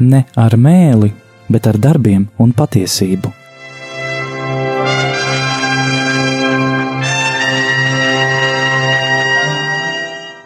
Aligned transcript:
ne 0.00 0.24
ar 0.36 0.56
mēli, 0.56 1.12
bet 1.48 1.66
ar 1.66 1.78
darbiem 1.78 2.28
un 2.38 2.52
patiesību. 2.52 3.32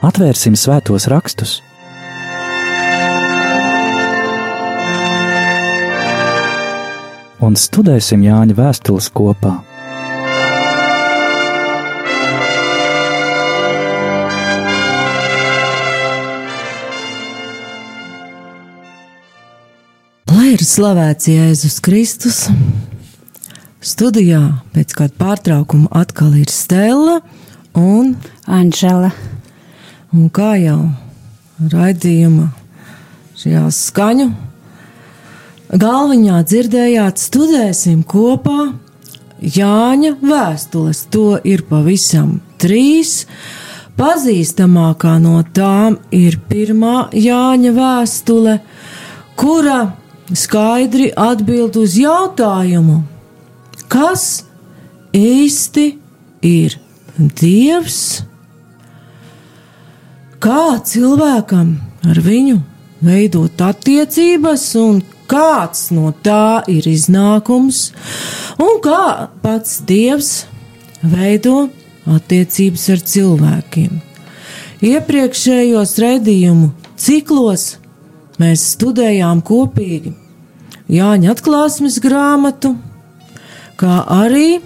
Atvērsim 0.02 0.57
svētos 0.59 1.07
rakstus 1.11 1.61
un 7.43 7.59
studēsim 7.59 8.23
Jāņa 8.25 8.57
vēstules 8.57 9.11
kopā. 9.14 9.59
Ir 20.62 20.66
slavēts 20.68 21.26
Jēzus 21.26 21.80
Kristus, 21.82 22.36
studijā 23.82 24.39
pēc 24.70 24.93
kāda 24.94 25.16
pārtraukuma 25.18 25.89
atkal 25.98 26.36
ir 26.39 26.50
Stela 26.54 27.16
un 27.75 28.12
Anžela. 28.46 29.08
Un 30.14 30.29
kā 30.30 30.53
jau 30.61 30.93
raidījuma 31.72 32.53
šajā 33.41 33.62
skaņu 33.75 34.27
galviņā 35.83 36.42
dzirdējāt, 36.53 37.19
studēsim 37.19 38.05
kopā 38.06 38.69
Jāņa 39.42 40.12
vēstules. 40.20 41.00
To 41.11 41.41
ir 41.42 41.64
pavisam 41.67 42.36
trīs. 42.62 43.25
Pazīstamākā 43.98 45.17
no 45.25 45.41
tām 45.56 45.98
ir 46.14 46.39
pirmā 46.47 47.08
Jāņa 47.19 47.75
vēstule, 47.81 48.56
kura 49.34 49.81
skaidri 50.36 51.11
atbild 51.16 51.77
uz 51.80 51.97
jautājumu, 52.00 53.02
kas 53.92 54.44
īsti 55.16 55.86
ir 56.47 56.78
Dievs? 57.19 58.22
Kā 60.42 60.78
cilvēkam 60.83 61.75
ar 62.08 62.19
viņu 62.25 62.58
veidot 63.05 63.60
attiecības, 63.62 64.64
un 64.80 65.03
kāds 65.30 65.91
no 65.94 66.10
tā 66.25 66.62
ir 66.70 66.88
iznākums, 66.88 67.91
un 68.58 68.80
kā 68.84 69.28
pats 69.44 69.80
Dievs 69.86 70.33
veido 71.03 71.69
attiecības 72.08 72.88
ar 72.94 73.05
cilvēkiem. 73.12 74.00
Iepriekšējos 74.83 75.94
raidījumu 76.03 76.72
ciklos 76.98 77.77
mēs 78.42 78.64
studējām 78.75 79.44
kopīgi 79.47 80.16
Jāņa 80.93 81.33
atklāsmes 81.33 81.97
grāmatu, 82.05 82.75
kā 83.81 84.03
arī 84.12 84.61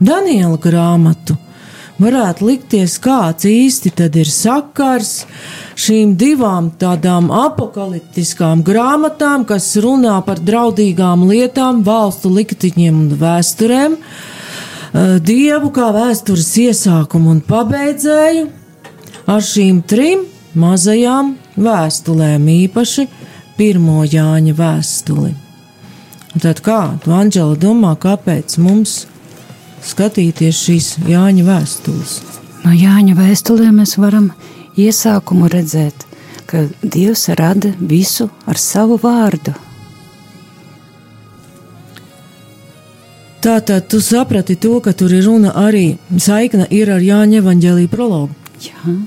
Daniela 0.00 0.56
grāmatu. 0.62 1.36
Varētu 1.98 2.46
likties, 2.46 2.94
kāds 3.02 3.44
īsti 3.50 3.90
tad 3.98 4.14
ir 4.16 4.28
sakars 4.30 5.24
šīm 5.74 6.12
divām 6.16 6.70
tādām 6.78 7.26
apakaliptiskām 7.34 8.62
grāmatām, 8.64 9.42
kas 9.44 9.66
runā 9.82 10.14
par 10.24 10.38
draudīgām 10.38 11.26
lietām, 11.26 11.82
valstu 11.82 12.30
likteņiem 12.36 13.02
un 13.02 13.08
vēsturēm, 13.18 13.98
dievu 15.26 15.72
kā 15.74 15.90
vēstures 15.98 16.52
iesākumu 16.68 17.34
un 17.34 17.42
pabeidzēju, 17.50 18.46
ar 19.28 19.44
šīm 19.44 19.82
trim 19.90 20.22
mazajām 20.54 21.34
vēstulēm 21.58 22.46
īpaši 22.62 23.08
pirmo 23.58 24.04
Jāņa 24.06 24.54
vēstuli. 24.56 25.34
Un 26.34 26.44
tad 26.44 26.60
kā 26.62 26.80
tu, 27.02 27.12
Anģela, 27.14 27.56
domā, 27.58 27.94
kāpēc 27.98 28.58
mums 28.62 29.00
skatīties 29.84 30.60
šīs 30.66 30.90
Jāņa 31.08 31.46
vēstules? 31.48 32.18
No 32.64 32.74
Jāņa 32.74 33.16
vēstulēm 33.18 33.80
mēs 33.80 33.96
varam 33.98 34.30
iesākumu 34.78 35.50
redzēt, 35.50 36.06
ka 36.46 36.66
Dievs 36.82 37.28
rada 37.38 37.72
visu 37.80 38.28
ar 38.46 38.60
savu 38.60 38.98
vārdu. 39.02 39.54
Tātad 43.42 43.86
tu 43.90 44.00
saprati 44.02 44.56
to, 44.58 44.80
ka 44.82 44.92
tur 44.92 45.12
ir 45.14 45.22
runa 45.26 45.52
arī 45.54 45.98
saikna 46.18 46.66
ir 46.74 46.90
ar 46.90 47.02
Jāņa 47.02 47.42
evaņģēlī 47.42 47.86
prologu. 47.90 48.34
Jā. 48.62 48.98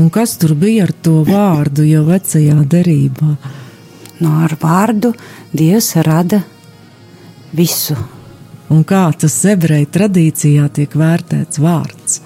Un 0.00 0.08
kas 0.08 0.38
tur 0.40 0.54
bija 0.56 0.86
ar 0.86 0.92
to 1.04 1.18
vārdu 1.28 1.84
jau 1.84 2.06
vecajā 2.06 2.56
derībā? 2.72 3.34
No 4.24 4.38
ar 4.46 4.54
vārdu 4.62 5.10
Dievs 5.52 5.90
rada 6.06 6.40
visu. 7.52 7.98
Un 8.72 8.80
kā 8.88 9.02
tas 9.20 9.36
ebreju 9.50 9.90
tradīcijā 9.92 10.70
tiek 10.72 10.96
vērtēts 10.96 11.60
vārds? 11.60 12.20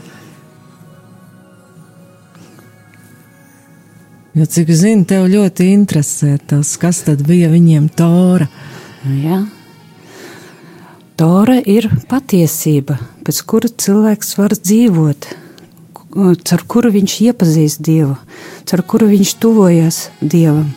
Jo 4.39 4.47
cik 4.51 4.71
zinu, 4.75 5.07
tev 5.11 5.27
ļoti 5.31 5.73
interesē 5.73 6.37
tas, 6.47 6.77
kas 6.79 7.03
tad 7.09 7.27
bija 7.27 7.51
viņiem 7.51 7.91
tora. 7.99 8.47
Jā. 9.25 9.45
Tora 11.19 11.59
ir 11.59 11.91
patiesība, 12.11 13.01
pēc 13.27 13.43
kura 13.51 13.71
cilvēks 13.71 14.35
var 14.39 14.55
dzīvot, 14.59 15.29
caur 16.15 16.65
kuru 16.71 16.93
viņš 16.95 17.19
iepazīst 17.29 17.83
Dievu, 17.85 18.17
caur 18.71 18.83
kuru 18.87 19.11
viņš 19.11 19.35
tuvojas 19.43 20.01
Dievam. 20.21 20.73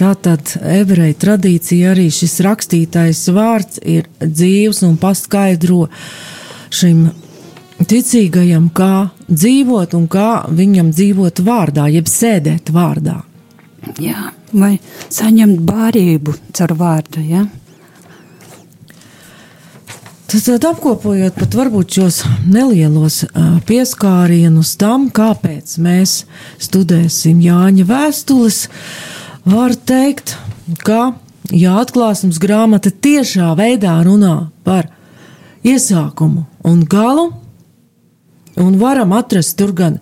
Tātad 0.00 0.54
ebreju 0.64 1.16
tradīcija 1.20 1.90
arī 1.92 2.06
šis 2.14 2.38
rakstītais 2.46 3.26
vārds 3.36 3.82
ir 3.84 4.06
dzīves 4.22 4.80
un 4.86 4.94
paskaidro 5.00 5.90
šim 6.72 7.10
ticīgajam, 7.84 8.70
kā 8.72 9.10
dzīvot 9.28 9.96
un 9.98 10.06
kā 10.08 10.30
viņam 10.48 10.92
dzīvot 10.94 11.42
vārdā, 11.44 11.90
jeb 11.92 12.08
sēdēt 12.08 12.72
vārdā. 12.72 13.18
Jā, 14.00 14.30
vai 14.52 14.78
saņemt 15.12 15.60
bārību 15.68 16.36
caur 16.56 16.74
vārdu. 16.80 17.24
Ja? 17.28 17.44
Tad, 20.30 20.42
tad 20.46 20.64
apkopojot 20.68 21.34
pat 21.34 21.54
varbūt 21.58 21.96
šos 21.96 22.20
nelielos 22.46 23.24
pieskārienus 23.66 24.76
tam, 24.78 25.08
kāpēc 25.10 25.72
mēs 25.82 26.12
studēsim 26.62 27.40
Jāņa 27.42 27.86
vēstules, 27.88 28.58
var 29.42 29.74
teikt, 29.74 30.36
ka 30.86 31.16
ja 31.50 31.80
atklāsmes 31.80 32.38
grāmata 32.38 32.92
tiešā 32.94 33.48
veidā 33.58 33.96
runā 34.06 34.36
par 34.62 34.86
iesākumu 35.66 36.44
un 36.62 36.86
galu, 36.94 37.26
un 38.54 38.78
varam 38.78 39.16
atrast 39.18 39.58
tur 39.58 39.74
gan 39.74 39.98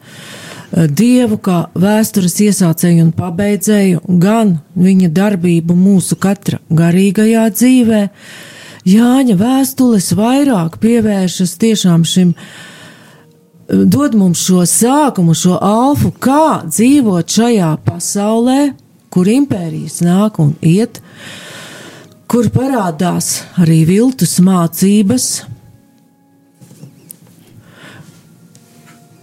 Dievu 0.68 1.40
kā 1.40 1.62
vēstures 1.72 2.36
iesācēju 2.44 3.06
un 3.06 3.16
pabeidzēju, 3.16 4.04
gan 4.20 4.58
viņa 4.76 5.08
darbību 5.16 5.72
mūsu 5.72 6.20
katra 6.20 6.60
garīgajā 6.68 7.48
dzīvē, 7.56 8.04
Jāņa 8.88 9.34
vēstules 9.36 10.12
vairāk 10.16 10.78
pievēršas 10.80 11.56
tiešām 11.60 12.06
šim, 12.08 12.30
dod 13.68 14.14
mums 14.16 14.40
šo 14.46 14.62
sākumu, 14.64 15.34
šo 15.36 15.58
alfu, 15.60 16.12
kā 16.16 16.62
dzīvot 16.64 17.28
šajā 17.34 17.72
pasaulē, 17.84 18.70
kur 19.12 19.28
impērijas 19.28 20.00
nāk 20.06 20.40
un 20.40 20.54
iet, 20.64 21.02
kur 22.30 22.48
parādās 22.54 23.42
arī 23.60 23.82
viltus 23.88 24.38
mācības, 24.44 25.28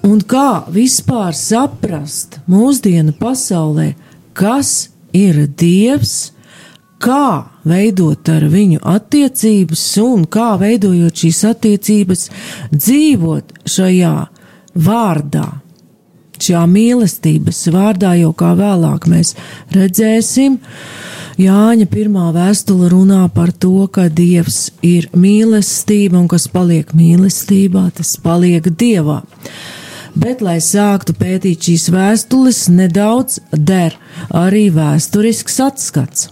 un 0.06 0.22
kā 0.22 0.66
vispār 0.70 1.34
saprast 1.34 2.38
mūsdienu 2.46 3.16
pasaulē, 3.18 3.94
kas 4.38 4.92
ir 5.16 5.48
Dievs, 5.58 6.35
kā 7.02 7.52
veidot 7.68 8.30
ar 8.32 8.48
viņu 8.52 8.82
attiecības 8.86 9.84
un 10.04 10.26
kā 10.32 10.56
veidojot 10.62 11.26
šīs 11.26 11.44
attiecības, 11.52 12.30
dzīvot 12.74 13.54
šajā 13.70 14.16
vārdā, 14.88 15.48
šajā 16.40 16.64
mīlestības 16.72 17.66
vārdā, 17.74 18.16
jau 18.22 18.34
kā 18.38 18.54
vēlāk 18.58 19.10
mēs 19.12 19.36
redzēsim. 19.76 20.60
Jāņa 21.36 21.90
pirmā 21.92 22.30
vēstule 22.32 22.88
runā 22.94 23.26
par 23.36 23.52
to, 23.52 23.90
ka 23.92 24.08
Dievs 24.08 24.70
ir 24.86 25.10
mīlestība 25.12 26.22
un 26.22 26.30
kas 26.32 26.48
paliek 26.48 26.94
mīlestībā, 26.96 27.90
tas 27.98 28.14
paliek 28.24 28.70
Dievā. 28.72 29.20
Bet, 30.16 30.40
lai 30.40 30.62
sāktu 30.64 31.12
pētīt 31.20 31.68
šīs 31.68 31.90
vēstules, 31.92 32.62
nedaudz 32.72 33.42
der 33.52 33.98
arī 34.32 34.70
vēsturisks 34.72 35.60
atskats. 35.66 36.30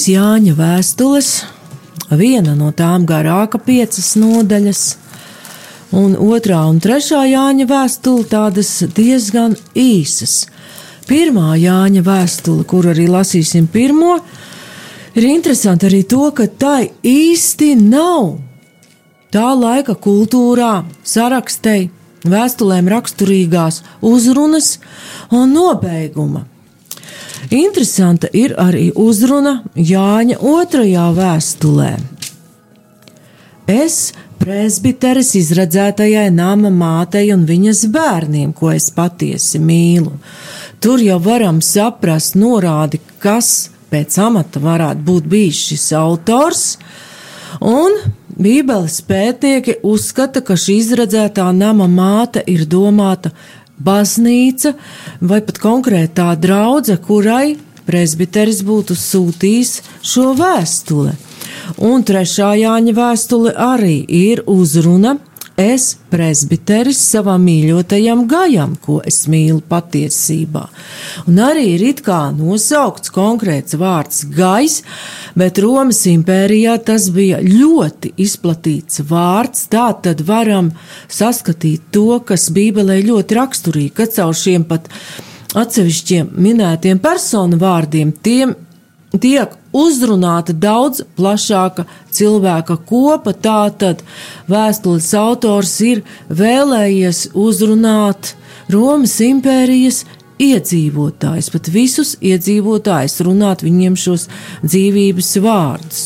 Trīs 0.00 0.14
Jāņa 0.16 0.54
vēstules, 0.56 1.26
viena 2.16 2.54
no 2.56 2.70
tām 2.72 3.04
garāka, 3.04 3.58
piecas 3.60 4.14
nodaļas, 4.16 4.96
un 5.92 6.14
otrā 6.16 6.62
un 6.70 6.78
trešā 6.80 7.26
Jāņa 7.28 7.66
vēstule 7.68 8.24
tādas 8.24 8.70
diezgan 8.96 9.58
īsas. 9.76 10.48
Pirmā 11.04 11.52
Jāņa 11.60 12.00
vēstule, 12.00 12.64
kur 12.64 12.88
arī 12.88 13.10
lasīsim 13.12 13.66
pirmo, 13.68 14.22
ir 15.12 15.26
interesanti 15.28 15.90
arī 15.90 16.00
to, 16.08 16.30
ka 16.32 16.46
tai 16.48 16.92
īsti 17.04 17.74
nav 17.76 18.38
tā 19.30 19.52
laika 19.52 19.98
kultūrā, 20.00 20.86
sarakstei, 21.04 21.90
vēstulēm 22.24 22.88
raksturīgās 22.88 23.82
uzrunas 24.00 24.78
un 25.28 25.52
nobeiguma. 25.52 26.46
Interesanta 27.50 28.28
ir 28.32 28.54
arī 28.62 28.92
uzruna 28.94 29.56
Jāņa 29.74 30.36
otrajā 30.38 31.08
vēstulē. 31.16 31.90
Es, 33.70 34.12
presbiteris, 34.38 35.32
izredzētajai 35.38 36.28
nama 36.34 36.70
mātei 36.70 37.32
un 37.34 37.42
viņas 37.48 37.84
bērniem, 37.90 38.52
ko 38.54 38.70
es 38.70 38.86
patiesi 38.94 39.58
mīlu. 39.62 40.14
Tur 40.80 41.02
jau 41.02 41.18
varam 41.22 41.58
saprast, 41.62 42.38
norādi, 42.38 43.02
kas 43.18 43.70
pēc 43.90 44.16
amata 44.22 44.62
varētu 44.62 45.04
būt 45.10 45.28
bijis 45.34 45.66
šis 45.72 45.90
autors, 45.98 46.64
un 47.60 47.98
Bībeles 48.40 49.02
pētnieki 49.04 49.80
uzskata, 49.84 50.40
ka 50.40 50.54
šī 50.56 50.78
izredzētā 50.80 51.50
nama 51.52 51.84
māte 51.90 52.40
ir 52.48 52.62
domāta 52.64 53.34
baznīca 53.84 54.74
vai 55.20 55.40
pat 55.46 55.58
konkrētā 55.62 56.30
draudze, 56.40 56.98
kurai 57.00 57.56
presbiteris 57.86 58.62
būtu 58.66 58.94
sūtījis 58.98 59.72
šo 60.06 60.30
vēstuli. 60.38 61.16
Un 61.86 62.04
trešā 62.06 62.52
Jāņa 62.60 62.94
vēstule 62.96 63.54
arī 63.56 63.98
ir 64.06 64.44
uzruna 64.50 65.16
es, 65.60 65.94
presbiteris, 66.10 66.98
savam 67.12 67.44
mīļotajam 67.46 68.24
gajam, 68.30 68.74
ko 68.80 68.98
es 69.06 69.22
mīlu 69.30 69.60
patiesībā. 69.70 70.64
Un 71.30 71.40
arī 71.44 71.66
ir 71.74 71.84
it 71.90 72.02
kā 72.06 72.18
nosaukts 72.34 73.12
konkrēts 73.14 73.76
vārds 73.80 74.24
gais, 74.34 74.80
bet 75.38 75.60
Romas 75.62 76.02
impērijā 76.10 76.78
tas 76.88 77.10
bija 77.14 77.42
ļoti 77.44 78.14
izplatīts 78.24 79.04
vārds. 79.10 79.68
Tā 79.70 79.90
tad 80.02 80.24
varam 80.26 80.72
saskatīt 81.08 81.92
to, 81.94 82.18
kas 82.26 82.48
Bībelē 82.54 83.00
ļoti 83.06 83.38
raksturīgi, 83.38 83.94
ka 84.00 84.08
caur 84.16 84.36
šiem 84.36 84.66
pat 84.70 84.90
atsevišķiem 85.60 86.34
minētiem 86.38 87.00
personu 87.02 87.58
vārdiem 87.60 88.12
tiem 88.22 88.54
tiek 89.18 89.59
uzrunāta 89.76 90.54
daudz 90.56 91.02
plašāka 91.16 91.86
cilvēka 92.10 92.76
kopa. 92.88 93.34
Tātad 93.34 94.02
vēstules 94.50 95.10
autors 95.18 95.76
ir 95.86 96.02
vēlējies 96.28 97.30
uzrunāt 97.34 98.34
Romas 98.70 99.16
impērijas 99.24 100.04
iedzīvotājus, 100.40 101.50
pat 101.52 101.68
visus 101.72 102.14
iedzīvotājus, 102.24 103.20
runāt 103.26 103.64
viņiem 103.66 103.96
šos 103.98 104.28
dzīvības 104.64 105.30
vārdus. 105.44 106.04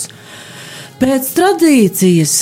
Pēc 0.99 1.29
tradīcijas 1.37 2.39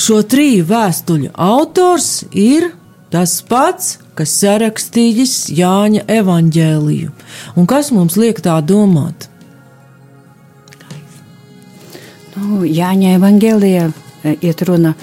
šo 0.00 0.20
triju 0.28 0.64
vēstuļu 0.68 1.32
autors 1.34 2.22
ir 2.30 2.70
tas 3.12 3.40
pats, 3.48 3.98
kas 4.16 4.32
sarakstījis 4.40 5.50
Jāņa 5.56 6.06
evaņģēliju. 6.20 7.12
Un 7.56 7.68
kas 7.68 7.92
mums 7.92 8.16
liek 8.20 8.40
tā 8.44 8.58
domāt? 8.64 9.31
Nu, 12.42 12.64
Jāņa 12.66 13.16
evaņģēlijā 13.18 13.82
e, 13.86 14.32
iet 14.42 14.62
runa 14.66 14.96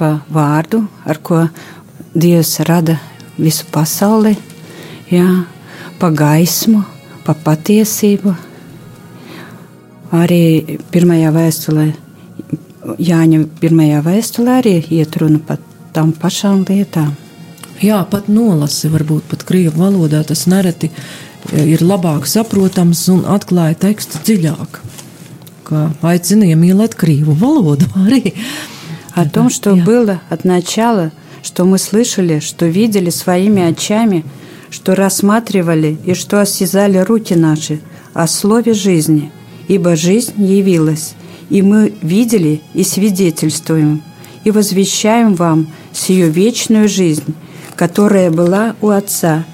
pa 0.00 0.14
vārdu, 0.32 0.86
ar 1.04 1.18
ko 1.20 1.42
Dievs 2.16 2.54
rada 2.64 2.94
visu 3.36 3.66
pasauli, 3.72 4.32
jā, 5.12 5.26
pa 6.00 6.08
gaismu, 6.08 6.80
pa 7.26 7.34
patiesību. 7.36 8.32
Arī 10.16 10.78
pirmajā 10.94 11.34
vēstulē, 11.36 11.86
Jāņa 13.02 13.44
pirmajā 13.60 14.00
vēstulē 14.06 14.58
arī 14.62 14.76
iet 14.96 15.20
runa 15.20 15.42
par 15.44 15.60
tām 15.92 16.14
pašām 16.16 16.64
lietām. 16.70 17.12
Jā, 17.82 18.00
pat 18.08 18.30
nolasi, 18.32 18.88
varbūt 18.88 19.28
pat 19.34 19.44
krievu 19.44 19.82
valodā 19.82 20.22
tas 20.24 20.46
nereti 20.48 20.88
e, 20.88 21.66
ir 21.76 21.84
labāk 21.84 22.24
saprotams 22.30 23.04
un 23.12 23.26
atklāja 23.36 23.82
tekstu 23.90 24.22
dziļāk. 24.24 24.80
Kā 25.66 25.88
aicinu 26.06 26.46
iemīlēt 26.46 26.94
krievu 26.94 27.34
valodu 27.34 27.88
arī. 27.98 28.34
О 29.16 29.24
том, 29.28 29.48
что 29.50 29.70
yeah. 29.70 29.84
было 29.84 30.20
от 30.28 30.44
начала, 30.44 31.10
что 31.42 31.64
мы 31.64 31.78
слышали, 31.78 32.38
что 32.38 32.66
видели 32.66 33.10
своими 33.10 33.62
очами, 33.62 34.24
что 34.70 34.94
рассматривали 34.94 35.96
и 36.04 36.14
что 36.14 36.40
осязали 36.40 36.98
руки 36.98 37.34
наши 37.34 37.80
о 38.14 38.26
слове 38.26 38.74
жизни, 38.74 39.32
ибо 39.68 39.96
жизнь 39.96 40.34
явилась, 40.36 41.14
и 41.50 41.62
мы 41.62 41.94
видели 42.02 42.60
и 42.74 42.84
свидетельствуем, 42.84 44.02
и 44.44 44.50
возвещаем 44.50 45.34
вам 45.34 45.68
сию 45.92 46.30
вечную 46.30 46.88
жизнь, 46.88 47.34
которая 47.74 48.30
была 48.30 48.76
у 48.80 48.90
Отца 48.90 49.44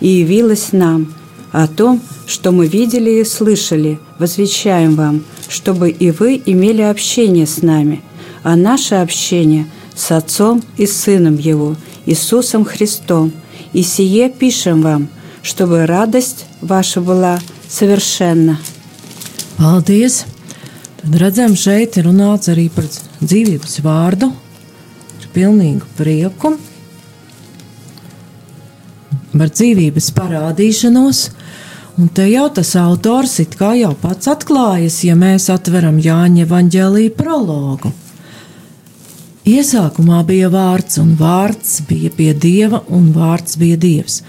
и 0.00 0.08
явилась 0.08 0.72
нам, 0.72 1.14
о 1.52 1.66
том, 1.68 2.00
что 2.26 2.50
мы 2.50 2.66
видели 2.66 3.20
и 3.20 3.24
слышали, 3.24 3.98
возвещаем 4.18 4.94
вам, 4.96 5.24
чтобы 5.52 5.90
и 5.90 6.10
вы 6.10 6.40
имели 6.46 6.80
общение 6.80 7.46
с 7.46 7.60
нами, 7.60 8.00
а 8.42 8.56
наше 8.56 8.94
общение 8.94 9.66
с 9.94 10.10
Отцом 10.10 10.62
и 10.78 10.86
Сыном 10.86 11.36
Его, 11.36 11.76
Иисусом 12.06 12.64
Христом, 12.64 13.32
и 13.74 13.82
сие 13.82 14.30
пишем 14.30 14.80
вам, 14.80 15.08
чтобы 15.42 15.84
радость 15.84 16.46
ваша 16.62 17.02
была 17.02 17.38
совершенна. 17.68 18.58
Paldies! 19.58 20.24
Tad 21.02 21.18
redzam, 21.20 21.52
šeit 21.58 21.98
ir 21.98 22.06
runāts 22.08 22.48
arī 22.48 22.70
par 22.72 22.86
dzīvības 23.20 23.76
vārdu, 23.84 24.30
ar 24.32 25.28
pilnīgu 25.34 25.88
prieku, 25.98 26.54
par 29.34 29.52
dzīvības 29.52 30.08
parādīšanos. 30.16 31.26
Un 32.00 32.08
te 32.08 32.24
jau 32.30 32.46
tas 32.48 32.70
autors 32.80 33.34
it 33.42 33.58
kā 33.60 33.74
jau 33.76 33.92
pats 34.00 34.30
atklājas, 34.32 35.02
ja 35.04 35.16
mēs 35.18 35.50
atveram 35.52 35.98
Jāņa 36.00 36.46
evaņģēlīja 36.46 37.12
prologu. 37.18 37.92
Iesākumā 39.42 40.20
bija 40.24 40.48
vārds, 40.52 41.00
un 41.02 41.16
vārds 41.18 41.80
bija 41.88 42.12
pie 42.14 42.30
dieva, 42.32 42.78
un 42.94 43.10
vārds 43.12 43.58
bija 43.58 43.76
dievs. 43.76 44.20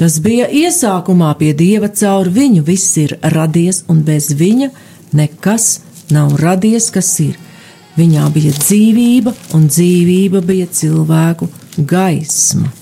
Tas 0.00 0.16
bija 0.24 0.48
iesākumā 0.48 1.34
pie 1.38 1.52
dieva, 1.52 1.90
caur 1.92 2.30
viņu 2.32 2.64
viss 2.64 2.96
ir 2.98 3.18
radies, 3.34 3.82
un 3.92 4.00
bez 4.06 4.30
viņa 4.32 4.70
nekas 5.12 5.82
nav 6.10 6.38
radies, 6.40 6.88
kas 6.90 7.12
ir. 7.20 7.36
Viņā 7.98 8.30
bija 8.32 8.54
dzīvība, 8.56 9.34
un 9.52 9.68
dzīvība 9.68 10.40
bija 10.48 10.70
cilvēku 10.72 11.50
gaisma. 11.76 12.72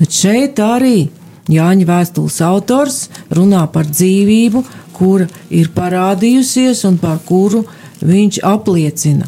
Bet 0.00 0.10
šeit 0.16 0.58
arī 0.58 1.06
Jāņa 1.50 1.86
vēstules 1.88 2.38
autors 2.46 3.02
runā 3.34 3.64
par 3.72 3.88
dzīvību, 3.90 4.62
kura 4.94 5.26
ir 5.50 5.70
parādījusies 5.74 6.84
un 6.88 6.98
par 7.02 7.18
kuru 7.26 7.64
viņš 8.04 8.40
apliecina. 8.46 9.26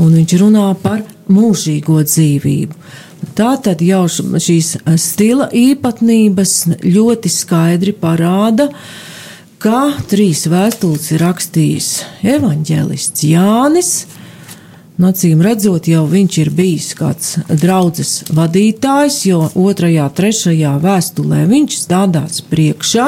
Un 0.00 0.14
viņš 0.16 0.36
runā 0.40 0.68
par 0.82 1.02
mūžīgo 1.30 2.00
dzīvību. 2.06 2.76
Tā 3.36 3.50
tad 3.62 3.82
jau 3.84 4.06
šīs 4.08 4.78
stila 5.00 5.50
īpatnības 5.52 6.54
ļoti 6.86 7.32
skaidri 7.32 7.92
parāda, 7.92 8.70
ka 9.60 9.90
trīs 10.08 10.46
vēstules 10.48 11.10
ir 11.12 11.24
rakstījis 11.26 11.90
evaņģēlists 12.36 13.26
Jānis, 13.28 13.92
Nacīm 15.00 15.40
redzot, 15.40 15.86
jau 15.88 16.02
viņš 16.04 16.34
ir 16.42 16.48
bijis 16.52 16.90
kāds 16.98 17.28
draudzes 17.48 18.10
vadītājs, 18.36 19.22
jo 19.30 19.46
otrajā, 19.56 20.10
trešajā 20.12 20.74
vēstulē 20.82 21.46
viņš 21.48 21.76
stādās 21.86 22.42
priekšā 22.50 23.06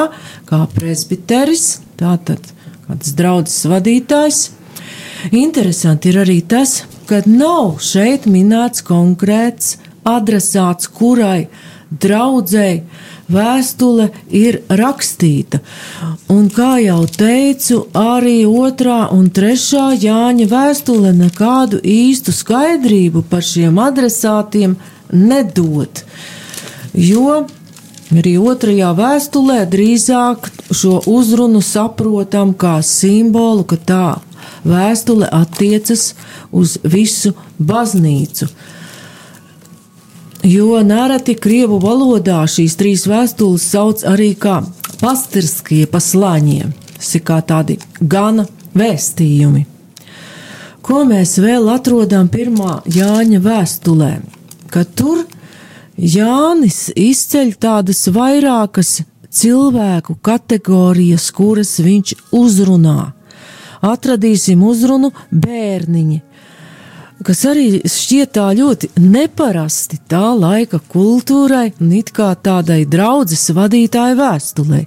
kā 0.49 0.61
presbiteris, 0.73 1.67
tātad 1.99 2.49
kāds 2.87 3.13
draudzes 3.19 3.67
vadītājs. 3.69 4.41
Interesanti 5.37 6.09
ir 6.09 6.23
arī 6.23 6.39
tas, 6.41 6.79
ka 7.05 7.21
nav 7.29 7.77
šeit 7.85 8.25
minēts 8.25 8.81
konkrēts 8.87 9.75
adresāts, 10.01 10.89
kurai 10.89 11.45
draudzēji 11.93 12.81
vēstule 13.31 14.09
ir 14.29 14.61
rakstīta. 14.69 15.59
Un, 16.33 16.49
kā 16.53 16.77
jau 16.83 17.03
teicu, 17.07 17.85
arī 17.95 18.43
otrā 18.49 19.07
un 19.15 19.29
trešā 19.33 19.93
Jāņa 20.01 20.47
vēstule 20.51 21.13
nekādu 21.17 21.81
īstu 21.83 22.35
skaidrību 22.35 23.25
par 23.29 23.45
šiem 23.45 23.79
adresātiem 23.79 24.77
nedod. 25.11 26.03
Jo 26.93 27.43
Arī 28.13 28.35
otrajā 28.37 28.91
vēstulē 28.93 29.63
drīzāk 29.69 30.49
šo 30.75 30.99
uzrunu 31.09 31.63
saprotam 31.65 32.51
kā 32.53 32.75
simbolu, 32.85 33.63
ka 33.65 33.77
tā 33.89 34.07
vēstule 34.67 35.29
attiecas 35.33 36.11
uz 36.51 36.77
visu 36.83 37.33
baznīcu. 37.57 38.49
Jo 40.43 40.81
nereti 40.83 41.37
krievu 41.39 41.77
valodā 41.79 42.41
šīs 42.51 42.73
trīs 42.75 43.05
vēstules 43.07 43.63
sauc 43.63 44.01
arī 44.03 44.33
kā 44.35 44.57
pastirskie 44.99 45.85
ir 47.15 47.23
kā 47.23 47.37
tādi 47.47 47.77
gana 47.99 48.43
vēstījumi. 48.75 49.63
Ko 50.83 51.05
mēs 51.07 51.37
vēl 51.39 51.69
atrodam 51.71 52.27
pirmā 52.27 52.81
Jāņa 52.91 53.39
vēstulē? 53.39 54.11
Ka 54.67 54.83
tur 54.83 55.23
Jānis 55.95 56.89
izceļ 56.91 57.55
tādas 57.55 58.03
vairākas 58.11 58.97
cilvēku 59.31 60.17
kategorijas, 60.19 61.29
kuras 61.31 61.77
viņš 61.79 62.15
uzrunā. 62.35 63.13
Atradīsim 63.83 64.59
uzrunu 64.63 65.13
bērniņi, 65.31 66.19
kas 67.25 67.43
arī 67.49 67.67
šķiet 67.89 68.33
tā 68.37 68.49
ļoti 68.57 68.89
neparasti 68.99 69.99
tā 70.11 70.25
laika 70.37 70.79
kultūrai 70.91 71.71
un 71.81 71.93
it 71.95 72.11
kā 72.15 72.31
tādai 72.35 72.83
draudzes 72.89 73.49
vadītāja 73.55 74.17
vēstulē. 74.19 74.83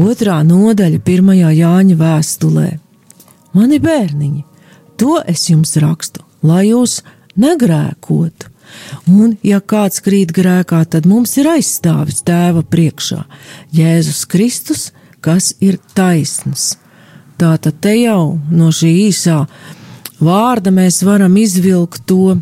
Otrā 0.00 0.40
nodaļa 0.46 1.00
pirmajā 1.04 1.50
Jāņa 1.58 1.96
vēstulē. 2.00 2.68
Mani 3.56 3.80
bērniņi, 3.82 4.44
to 5.00 5.18
es 5.28 5.48
jums 5.50 5.74
rakstu, 5.82 6.22
lai 6.46 6.68
jūs 6.70 7.00
negrēkotu. 7.40 8.48
Un, 9.10 9.34
ja 9.42 9.58
kāds 9.58 9.98
krīt 10.04 10.30
grēkā, 10.34 10.84
tad 10.86 11.08
mums 11.10 11.34
ir 11.40 11.48
aizstāvis 11.50 12.22
tēva 12.26 12.62
priekšā 12.62 13.24
Jēzus 13.74 14.22
Kristus, 14.30 14.90
kas 15.20 15.52
ir 15.60 15.80
taisns. 15.96 16.76
Tātad 17.40 17.80
te 17.82 17.96
jau 17.96 18.38
no 18.52 18.70
šī 18.74 18.92
īsā 19.08 19.40
vārda 20.20 20.72
mēs 20.74 21.02
varam 21.06 21.36
izvilkt 21.40 22.06
to 22.08 22.36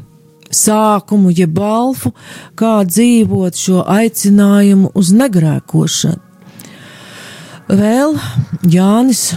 sākumu, 0.51 1.33
jeb 1.35 1.53
balfu, 1.59 2.15
kā 2.59 2.81
dzīvot 2.89 3.59
šo 3.59 3.83
aicinājumu 3.85 4.93
uz 4.97 5.13
negrēkošanu. 5.17 6.25
Vēl 7.69 8.17
Jānis 8.65 9.35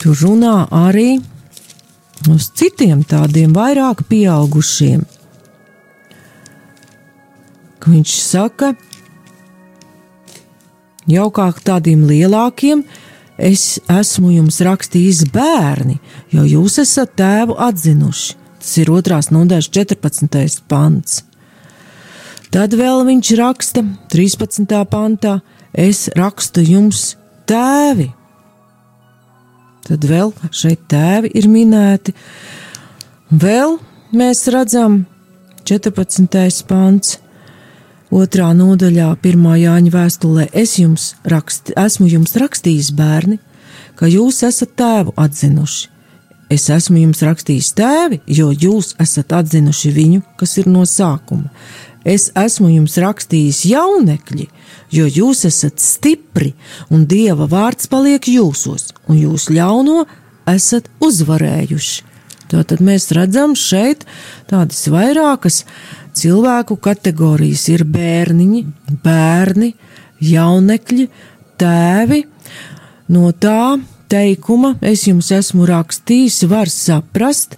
tur 0.00 0.16
runā 0.22 0.62
arī 0.72 1.18
uz 2.32 2.48
citiem 2.56 3.04
tādiem 3.04 3.52
vairāk 3.56 4.06
pieaugušiem 4.08 5.04
viņš 7.88 8.14
saka, 8.20 8.72
jau 11.08 11.28
kā 11.34 11.48
tādiem 11.64 12.04
lielākiem, 12.08 12.84
es 13.38 13.78
esmu 13.88 14.32
jums 14.34 14.58
rakstījis 14.66 15.24
bērni, 15.32 15.98
jo 16.34 16.44
jūs 16.44 16.80
esat 16.82 17.14
tēvu 17.18 17.56
atzinuši. 17.68 18.36
Tas 18.58 18.74
ir 18.82 18.90
otrās 18.90 19.30
nodaļas 19.30 19.70
14. 19.70 20.62
pants. 20.68 21.22
Tad 22.50 22.74
vēl 22.74 23.04
viņš 23.06 23.30
raksta 23.38 23.84
13. 24.10 24.66
pantā: 24.90 25.38
Es 25.72 26.08
rakstu 26.16 26.64
jums 26.66 27.12
tēvi. 27.48 28.08
Tad 29.88 30.04
vēl 30.04 30.34
šeit 30.52 30.82
tēvi 30.90 31.30
ir 31.38 31.48
minēti. 31.48 32.12
Vēl 33.30 33.78
mēs 34.16 34.46
redzam 34.52 35.04
14. 35.68 36.64
pants. 36.68 37.18
Otrā 38.08 38.54
nodaļā, 38.56 39.10
pirmā 39.20 39.58
Jāņa 39.60 39.90
vēstulē, 39.92 40.46
es 40.56 40.78
jums 40.80 41.10
rakst, 41.28 41.74
esmu 41.76 42.06
jums 42.08 42.32
rakstījis, 42.40 42.94
bērni, 42.96 43.36
ka 44.00 44.08
jūs 44.08 44.40
esat 44.48 44.72
tēvu 44.80 45.12
atzinuši. 45.20 45.90
Es 46.48 46.70
esmu 46.72 47.02
jums 47.02 47.20
rakstījis 47.20 47.74
tēvi, 47.76 48.22
jo 48.32 48.48
jūs 48.48 48.94
esat 49.04 49.34
atzinuši 49.36 49.92
viņu, 49.92 50.22
kas 50.40 50.56
ir 50.56 50.70
no 50.72 50.86
sākuma. 50.88 51.52
Es 52.08 52.30
esmu 52.32 52.70
jums 52.72 52.96
rakstījis 52.96 53.66
jaunekļi, 53.68 54.48
jo 54.96 55.04
jūs 55.04 55.44
esat 55.44 55.76
stipri, 55.84 56.54
un 56.88 57.04
Dieva 57.10 57.44
vārds 57.44 57.90
paliek 57.92 58.24
jūsos, 58.32 58.94
un 59.04 59.20
jūs 59.20 59.50
ļauno 59.52 60.06
esat 60.48 60.88
uzvarējuši. 61.04 62.06
Tātad 62.48 62.80
mēs 62.80 63.10
redzam 63.12 63.52
šeit 63.52 64.06
tādas 64.48 64.86
vairākas 64.88 65.66
cilvēku 66.18 66.76
kategorijas 66.82 67.68
ir 67.72 67.84
bērniņi, 67.88 68.64
bērni, 69.04 69.72
jaunekļi, 70.24 71.06
tēvi. 71.60 72.22
No 73.14 73.30
tā 73.32 73.78
teikuma 74.10 74.74
es 74.84 75.06
jums 75.08 75.30
esmu 75.34 75.68
rakstījis, 75.68 76.42
var 76.50 76.70
saprast, 76.72 77.56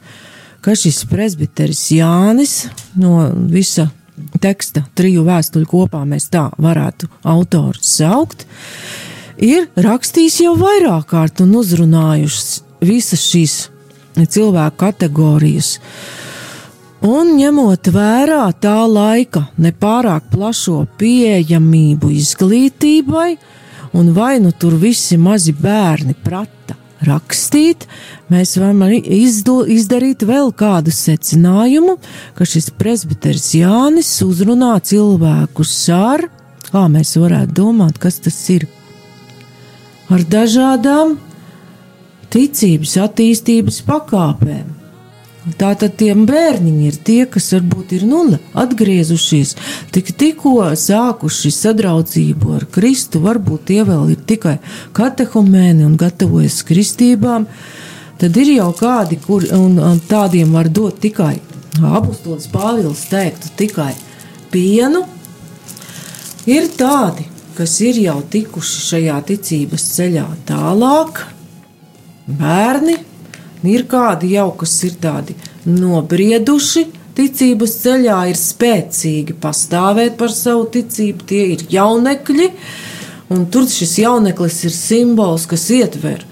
ka 0.61 0.75
šis 0.76 1.05
presbiteris 1.11 1.87
Jānis 1.95 2.55
no 3.00 3.31
visa 3.50 3.88
teksta 4.40 4.85
triju 4.97 5.25
vēstuļu 5.26 5.69
kopā 5.69 6.02
mēs 6.09 6.29
tā 6.33 6.49
varētu 6.61 7.09
autoru 7.29 7.81
saukt, 7.81 8.45
ir 9.40 9.71
rakstījis 9.81 10.40
jau 10.45 10.57
vairāk 10.61 11.09
kārt 11.14 11.40
un 11.45 11.55
uzrunājušas 11.61 12.50
visas 12.85 13.25
šīs 13.31 13.57
cilvēku 14.21 14.76
kategorijas. 14.85 15.79
Un 17.00 17.30
ņemot 17.38 17.88
vērā 17.95 18.42
tā 18.61 18.76
laika 18.85 19.47
nepārāk 19.57 20.26
plašo 20.35 20.83
pieejamību 21.00 22.11
izglītībai, 22.12 23.30
un 23.97 24.11
vai 24.12 24.35
nu 24.45 24.52
tur 24.52 24.75
visi 24.76 25.16
mazi 25.16 25.54
bērni 25.57 26.12
prata 26.12 26.76
rakstīt, 27.09 27.87
mēs 28.28 28.52
varam 28.61 28.83
arī 28.85 28.99
izdarīt 29.16 30.26
vēl 30.28 30.52
kādu 30.52 30.92
secinājumu, 30.92 31.97
ka 32.37 32.45
šis 32.45 32.69
presbiteris 32.76 33.49
Jānis 33.57 34.11
uzrunā 34.26 34.75
cilvēkus 34.85 35.73
ar, 35.97 36.26
kā 36.69 36.85
mēs 36.92 37.14
varētu 37.16 37.57
domāt, 37.62 37.97
kas 38.02 38.21
tas 38.21 38.37
ir, 38.52 38.69
ar 40.12 40.21
dažādām 40.37 41.16
ticības 42.28 42.99
attīstības 43.07 43.80
pakāpēm. 43.88 44.80
Tātad 45.59 45.97
tiem 46.00 46.26
bērniņi 46.28 46.88
ir 46.90 46.97
tie, 47.04 47.21
kas 47.30 47.50
varbūt 47.54 47.95
ir 47.97 48.07
nulle 48.09 48.38
atgriezušies, 48.59 49.54
tik, 49.95 50.12
tikko 50.21 50.71
sākuši 50.78 51.52
sadraudzību 51.57 52.57
ar 52.59 52.66
Kristu, 52.71 53.23
varbūt 53.25 53.69
tie 53.73 53.80
vēl 53.88 54.14
ir 54.14 54.21
tikai 54.28 54.59
katehumēni 54.97 55.87
un 55.88 55.97
gatavojas 56.00 56.61
kristībām. 56.69 57.49
Tad 58.21 58.37
ir 58.37 58.52
jau 58.59 58.69
kādi, 58.76 59.16
kur 59.25 59.47
tādiem 60.11 60.52
var 60.52 60.69
dot 60.69 61.00
tikai 61.00 61.38
apustulis 61.80 62.49
Pāvils 62.52 63.07
teiktu 63.09 63.52
tikai 63.57 63.95
pienu. 64.52 65.07
Ir 66.50 66.69
tādi, 66.76 67.26
kas 67.57 67.78
ir 67.85 68.00
jau 68.00 68.19
tikuši 68.33 68.83
šajā 68.87 69.19
ticības 69.28 69.87
ceļā 69.95 70.26
tālāk, 70.49 71.23
bērni, 72.40 72.97
Ir 73.67 73.85
kādi 73.90 74.33
jau, 74.37 74.49
kas 74.57 74.73
ir 74.88 74.95
tādi 75.02 75.35
nobrieduši, 75.69 76.87
ticības 77.17 77.75
ceļā 77.83 78.21
ir 78.31 78.38
spēcīgi 78.40 79.37
pastāvēt 79.43 80.17
par 80.21 80.33
savu 80.33 80.64
ticību, 80.73 81.26
tie 81.29 81.43
ir 81.57 81.67
jaunekļi, 81.69 82.49
un 83.35 83.45
tur 83.52 83.69
šis 83.69 83.99
jauneklis 84.00 84.62
ir 84.64 84.75
simbols, 84.75 85.47
kas 85.50 85.69
ietver. 85.76 86.25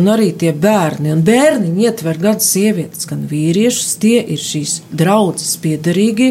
Un 0.00 0.06
arī 0.08 0.30
tie 0.38 0.54
bērni, 0.56 1.10
un 1.12 1.20
bērni 1.26 1.84
ietver 1.84 2.16
gan 2.22 2.38
sievietes, 2.40 3.04
gan 3.10 3.26
vīriešus, 3.28 3.98
tie 4.00 4.22
ir 4.22 4.40
šīs 4.40 4.78
draudzes 4.96 5.58
piedarīgi, 5.60 6.30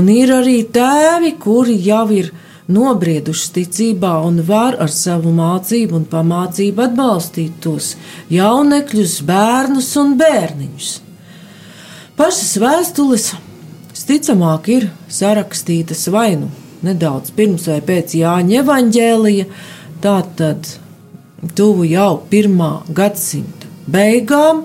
un 0.00 0.08
ir 0.10 0.32
arī 0.34 0.62
tēvi, 0.74 1.36
kuri 1.38 1.76
jau 1.86 2.08
ir 2.16 2.32
ielikumi 2.32 2.45
nobrieduši 2.72 3.50
ticībā 3.60 4.12
un 4.26 4.40
var 4.46 4.76
ar 4.82 4.90
savu 4.90 5.32
mācību 5.34 6.00
un 6.00 6.06
pamācību 6.10 6.86
atbalstīt 6.88 7.60
tos 7.62 7.94
jaunekļus, 8.32 9.20
bērnus 9.26 9.90
un 10.02 10.16
bērniņus. 10.18 10.92
Pašas 12.16 12.54
vēstules 12.62 13.26
visticamāk 13.92 14.70
ir 14.72 14.88
sarakstītas 15.12 16.06
vai 16.12 16.30
nu 16.40 16.50
nedaudz 16.86 17.32
pirms 17.36 17.66
vai 17.70 17.80
pēc 17.84 18.16
Jāņa 18.18 18.62
evaņģēlija, 18.62 19.46
tātad 20.04 20.68
tuvu 21.56 21.86
jau 21.88 22.16
pirmā 22.30 22.72
gadsimta 22.94 23.70
beigām, 23.90 24.64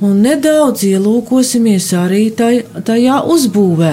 un 0.00 0.22
nedaudz 0.24 0.86
ielūkosimies 0.88 1.90
arī 1.98 2.24
tajā 2.32 3.20
uzbūvē 3.34 3.92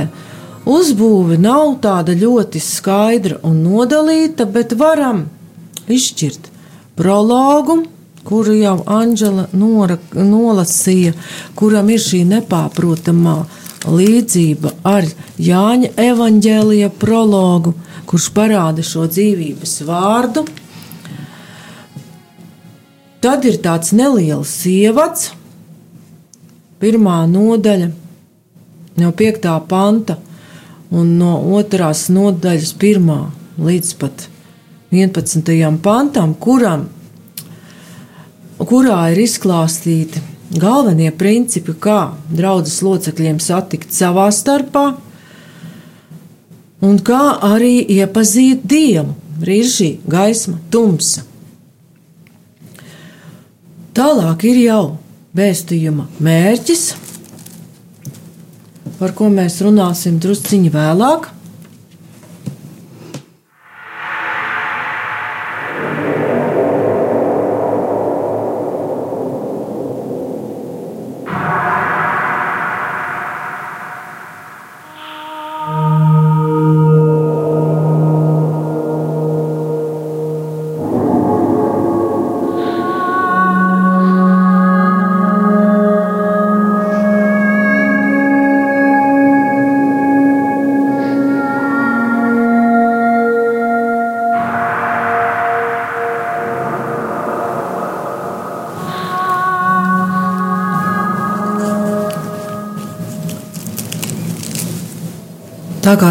Uzbūve 0.68 1.38
nav 1.40 1.78
tāda 1.84 2.12
ļoti 2.18 2.60
skaidra 2.60 3.38
un 3.48 3.62
nodalīta, 3.64 4.44
bet 4.52 4.76
varam 4.76 5.24
izšķirt 5.88 6.50
prologu, 7.00 7.86
kuru 8.28 8.58
jau 8.58 8.82
Anģela 8.92 9.48
nolasīja, 9.56 11.14
kuram 11.56 11.88
ir 11.94 12.04
šī 12.04 12.26
nepārprotamā 12.28 13.38
līdzība 13.88 14.74
ar 14.84 15.08
Jāņa 15.40 15.94
evaņģēlija 16.10 16.92
prologu. 17.00 17.76
kurš 18.08 18.30
parāda 18.32 18.84
šo 18.88 19.04
dzīvības 19.12 19.82
vārdu. 19.88 20.46
Tad 23.20 23.44
ir 23.50 23.58
tāds 23.60 23.92
neliels 23.98 24.54
ievads, 24.70 25.32
pirmā 26.80 27.18
nodaļa, 27.28 27.90
no 29.02 29.12
5. 29.22 29.50
panta, 29.68 30.16
un 30.92 31.18
no 31.20 31.36
otrās 31.58 32.08
nodaļas, 32.14 32.74
1. 32.80 33.12
līdz 33.60 33.94
pat 34.00 34.28
11. 34.92 35.82
pantam, 35.84 36.34
kuram, 36.40 36.88
kurā 38.58 39.02
ir 39.12 39.22
izklāstīti 39.26 40.22
galvenie 40.56 41.12
principi, 41.12 41.76
kā 41.76 42.14
draudzes 42.32 42.80
locekļiem 42.86 43.42
satikt 43.44 43.92
savā 43.92 44.30
starpā, 44.32 44.86
un 46.82 47.00
kā 47.04 47.24
arī 47.44 47.82
iepazīt 47.98 48.64
dievu. 48.64 49.16
Šī 49.38 50.00
gaisma, 50.10 50.56
tumsa. 50.74 51.22
Tālāk 53.94 54.48
ir 54.50 54.58
jau 54.64 54.82
vēstījuma 55.38 56.08
mērķis, 56.26 56.88
par 59.00 59.14
ko 59.18 59.30
mēs 59.34 59.60
runāsim 59.66 60.18
drusciņi 60.22 60.72
vēlāk. 60.74 61.32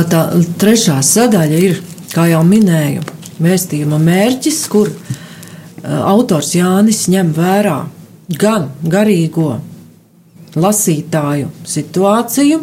Tā 0.07 0.23
trešā 0.61 1.01
sadaļa 1.03 1.61
ir, 1.67 1.79
kā 2.13 2.29
jau 2.31 2.43
minēju, 2.47 3.03
vēstījuma 3.43 3.99
mērķis, 3.99 4.59
kur 4.71 4.91
autors 5.83 6.53
Jānis 6.55 7.07
ņem 7.11 7.33
vērā 7.37 7.79
gan 8.39 8.69
garīgo 8.83 9.57
lasītāju 10.57 11.51
situāciju, 11.69 12.61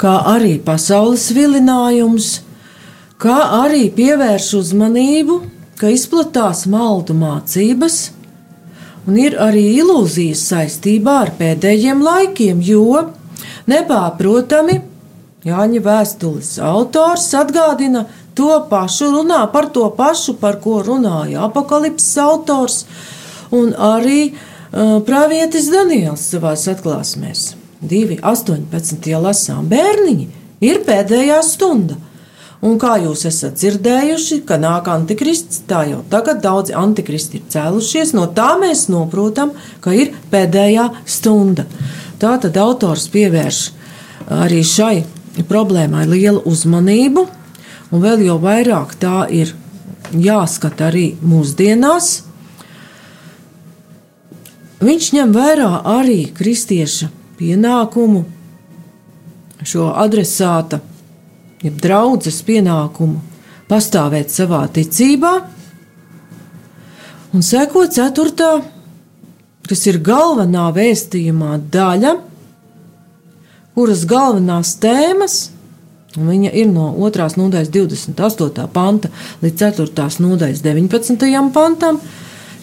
kā 0.00 0.14
arī 0.34 0.56
pasaules 0.64 1.28
vilinājums, 1.34 2.28
kā 3.20 3.36
arī 3.62 3.86
pievērš 3.96 4.50
uzmanību, 4.60 5.40
ka 5.80 5.90
izplatās 5.92 6.64
maldu 6.70 7.16
mācības, 7.16 7.98
un 9.06 9.18
ir 9.20 9.38
arī 9.40 9.64
ilūzijas 9.80 10.44
saistībā 10.52 11.16
ar 11.24 11.32
pēdējiem 11.38 12.04
laikiem, 12.04 12.60
jo 12.64 13.08
nepārprotami 13.70 14.80
Jāņa 15.46 15.80
vēstules 15.84 16.56
autors 16.58 17.28
atgādina 17.38 18.06
to 18.34 18.50
pašu, 18.70 19.12
runā 19.14 19.44
par 19.52 19.68
to 19.70 19.86
pašu, 19.94 20.34
par 20.40 20.58
ko 20.62 20.80
runāja 20.82 21.44
apakalipses 21.46 22.16
autors 22.18 22.80
un 23.54 23.70
arī 23.70 24.32
uh, 24.32 24.98
pravietis 25.06 25.70
Daniels 25.70 26.26
savā 26.32 26.56
atklāsmēs. 26.58 27.52
2.18. 27.86 29.06
lasām 29.22 29.70
bērniņi 29.70 30.26
ir 30.66 30.82
pēdējā 30.86 31.38
stunda. 31.46 32.00
Un 32.66 32.78
kā 32.80 32.96
jūs 32.98 33.26
esat 33.28 33.58
dzirdējuši, 33.60 34.40
ka 34.48 34.56
nāk 34.58 34.88
antikrists, 34.90 35.60
tā 35.68 35.84
jau 35.90 36.00
tagad 36.10 36.40
daudzi 36.42 36.74
antikristi 36.74 37.38
ir 37.38 37.44
cēlušies, 37.52 38.14
no 38.16 38.24
tā 38.34 38.54
mēs 38.58 38.88
saprotam, 38.88 39.52
ka 39.84 39.92
ir 39.94 40.14
pēdējā 40.32 40.88
stunda. 41.06 41.68
Tā 42.18 42.38
tad 42.42 42.56
autors 42.58 43.06
pievērš 43.12 43.60
arī 44.32 44.64
šai 44.66 44.96
problēmai 45.44 46.06
lielu 46.08 46.40
uzmanību, 46.48 47.26
un 47.92 48.02
vēl 48.02 48.24
jau 48.24 48.38
vairāk 48.40 48.94
tā 49.00 49.26
ir 49.28 49.52
jāskata 50.16 50.88
arī 50.88 51.10
mūsdienās. 51.20 52.22
Viņš 54.80 55.12
ņem 55.16 55.32
vērā 55.32 55.70
arī 55.88 56.26
kristieša 56.36 57.08
pienākumu, 57.38 58.24
šo 59.66 59.90
adresāta, 59.98 60.80
jeb 61.64 61.80
draudzes 61.82 62.42
pienākumu 62.46 63.20
pastāvēt 63.68 64.30
savā 64.30 64.62
ticībā, 64.72 65.32
un 67.34 67.42
seko 67.42 67.86
ceturtā, 67.90 68.52
kas 69.66 69.82
ir 69.90 69.98
galvenā 70.04 70.68
vēstījumā 70.76 71.56
daļa 71.72 72.14
kuras 73.76 74.06
galvenās 74.08 74.70
tēmas, 74.80 75.50
viņa 76.16 76.52
ir 76.56 76.70
no 76.72 76.94
2. 76.96 77.26
nodaļas 77.36 77.68
28. 77.74 78.64
panta 78.72 79.10
līdz 79.42 79.58
4. 79.66 80.06
nodaļas 80.24 80.62
19. 80.64 81.26
pantam, 81.52 82.00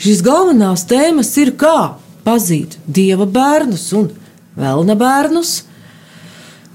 šīs 0.01 0.23
galvenās 0.25 0.87
tēmas 0.89 1.29
ir 1.37 1.53
kā 1.61 1.93
pazīt 2.25 2.79
dieva 2.89 3.29
bērnus 3.29 3.85
un 3.93 4.09
vēlna 4.57 4.97
bērnus, 4.97 5.53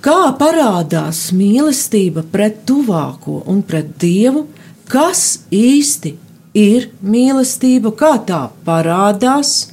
kā 0.06 0.30
parādās 0.38 1.32
mīlestība 1.34 2.22
pret 2.30 2.62
tuvāko 2.68 3.42
un 3.50 3.64
pret 3.66 3.96
dievu, 3.98 4.46
kas 4.86 5.40
īsti 5.50 6.14
ir 6.54 6.92
mīlestība, 7.02 7.90
kā 7.90 8.20
tā 8.22 8.44
parādās 8.62 9.72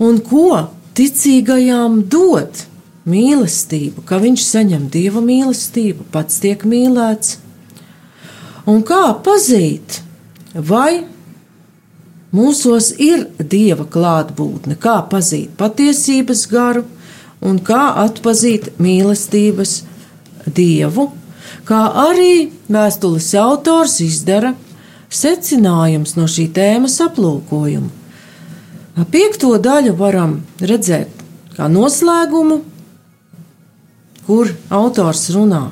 un 0.00 0.24
ko 0.24 0.62
ticīgajām 0.96 2.06
dot 2.08 2.70
mīlestību, 3.08 4.04
ka 4.08 4.18
viņš 4.22 4.44
saņem 4.48 4.88
dieva 4.92 5.22
mīlestību, 5.24 6.06
pats 6.12 6.40
tiek 6.42 6.64
mīlēts. 6.68 7.38
Un 8.70 8.80
kā 8.86 9.12
pazīt, 9.24 10.00
vai 10.54 11.04
mūsos 12.34 12.94
ir 12.96 13.26
dieva 13.38 13.84
klātbūtne, 13.84 14.78
kā 14.80 15.02
pazīt 15.10 15.52
patiesības 15.60 16.46
garu 16.50 16.84
un 17.44 17.60
kā 17.60 17.92
atpazīt 18.06 18.72
mīlestības 18.80 19.82
dievu, 20.48 21.10
kā 21.68 21.82
arī 22.08 22.48
vēstules 22.72 23.28
autors 23.40 23.98
izdara 24.04 24.54
secinājums 25.14 26.16
no 26.16 26.24
šī 26.30 26.48
tēmas 26.56 26.96
aplūkojuma. 27.04 27.90
Piekto 29.10 29.56
daļu 29.58 29.92
varam 29.98 30.38
redzēt 30.62 31.22
kā 31.56 31.68
noslēgumu, 31.70 32.62
kur 34.26 34.52
autors 34.72 35.28
runā 35.34 35.66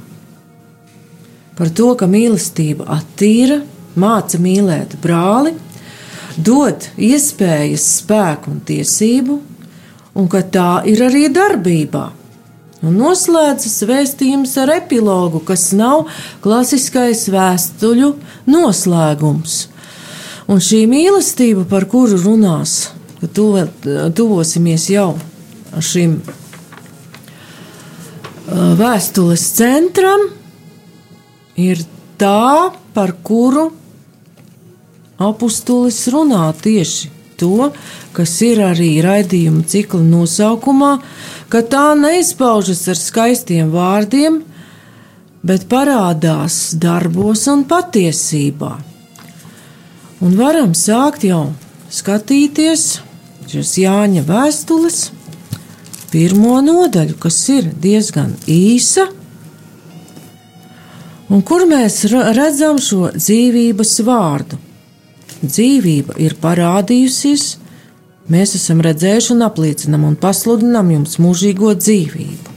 par 1.57 1.71
to, 1.77 1.93
ka 1.99 2.09
mīlestība 2.11 2.87
attīra, 2.97 3.61
māca 3.95 4.41
mīlēt 4.41 4.97
brāli, 5.03 5.53
dod 6.41 6.88
iespējas, 6.97 7.85
spēku 8.01 8.55
un 8.55 8.62
tiesību, 8.67 9.38
un 10.19 10.29
ka 10.33 10.43
tā 10.43 10.71
ir 10.88 11.05
arī 11.07 11.29
darbībā. 11.33 12.07
Un 12.83 12.97
noslēdzas 12.99 13.85
vēstījums 13.87 14.57
ar 14.59 14.73
epilogu, 14.81 15.43
kas 15.47 15.69
nav 15.77 16.09
klasiskais 16.43 17.29
vēstuļu 17.31 18.11
noslēgums. 18.51 19.59
Un 20.51 20.59
šī 20.59 20.83
mīlestība, 20.91 21.62
par 21.71 21.87
kuru 21.87 22.19
runās, 22.19 22.91
ka 23.21 23.31
tuvosimies 23.31 24.88
jau 24.91 25.12
šim 25.79 26.19
vēstules 28.53 29.45
centram 29.57 30.29
ir 31.61 31.83
tā, 32.21 32.73
par 32.95 33.15
kuru 33.25 33.71
apustulis 35.23 36.05
runā 36.12 36.45
tieši 36.61 37.11
to, 37.41 37.71
kas 38.15 38.35
ir 38.45 38.61
arī 38.65 38.95
raidījuma 39.05 39.65
cikla 39.69 40.03
nosaukumā, 40.05 40.93
ka 41.51 41.62
tā 41.67 41.93
neizpaužas 41.99 42.85
ar 42.93 42.99
skaistiem 42.99 43.73
vārdiem, 43.73 44.43
bet 45.43 45.67
parādās 45.71 46.75
darbos 46.79 47.47
un 47.51 47.65
patiesībā. 47.69 48.77
Un 50.23 50.37
varam 50.38 50.77
sākt 50.79 51.25
jau 51.27 51.49
skatīties 51.91 53.01
šīs 53.51 53.73
Jāņa 53.83 54.23
vēstules 54.29 55.01
pirmo 56.12 56.61
nodaļu, 56.64 57.16
kas 57.20 57.38
ir 57.53 57.70
diezgan 57.83 58.35
īsa. 58.51 59.09
Un 61.33 61.40
kur 61.48 61.64
mēs 61.68 62.03
redzam 62.37 62.81
šo 62.83 63.09
dzīvības 63.16 63.94
vārdu? 64.05 64.59
Dzīvība 65.42 66.18
ir 66.22 66.37
parādījusies, 66.42 67.46
mēs 68.31 68.53
esam 68.59 68.83
redzējuši 68.85 69.33
un 69.35 69.46
apliecinām 69.48 70.05
un 70.11 70.18
pasludinām 70.20 70.92
jums 70.92 71.16
mūžīgo 71.22 71.72
dzīvību. 71.81 72.53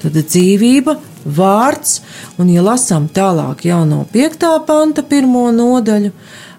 Tad 0.00 0.16
dzīvība, 0.20 0.94
vārds, 1.24 1.98
un, 2.40 2.52
ja 2.52 2.62
lasām 2.64 3.08
tālāk 3.12 3.66
jau 3.68 3.82
no 3.88 4.04
5. 4.12 4.46
panta, 4.68 5.02
pirmo 5.04 5.48
nodaļu, 5.52 6.12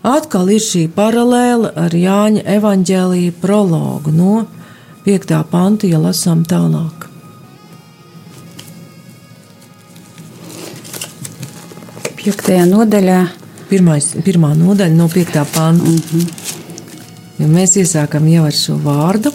atkal 0.05 0.49
ir 0.53 0.61
šī 0.65 0.87
paralēle 0.93 1.71
ar 1.77 1.95
Jāņa 1.95 2.43
evaņģēlīja 2.57 3.37
prologu 3.41 4.13
no 4.13 4.35
5. 5.01 5.43
panta, 5.49 5.87
ja 5.89 5.97
lasām 5.97 6.43
tālāk. 6.45 7.07
Piektajā 12.21 12.67
nodaļā. 12.69 13.21
Pirmais, 13.71 14.11
pirmā 14.21 14.51
nodaļa 14.59 14.93
no 14.93 15.07
5. 15.09 15.39
panta. 15.55 15.89
Mm 15.89 15.97
-hmm. 15.97 16.27
ja 17.39 17.47
mēs 17.47 17.77
iesākam 17.81 18.27
jau 18.29 18.43
ar 18.45 18.53
šo 18.53 18.75
vārdu. 18.83 19.31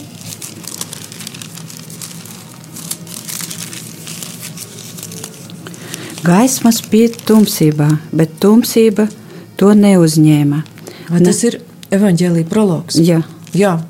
Gaisma 6.22 6.70
spīd 6.70 7.18
tumsībā, 7.26 7.90
bet 8.12 8.38
tumsība 8.40 9.08
to 9.56 9.74
neuzņēma. 9.74 10.62
Vai 11.10 11.20
tas 11.20 11.42
ne? 11.42 11.48
ir 11.48 11.60
evaņģēlīja 11.90 12.48
prologs? 12.50 12.94
Jā. 12.98 13.22
Jā. 13.54 13.80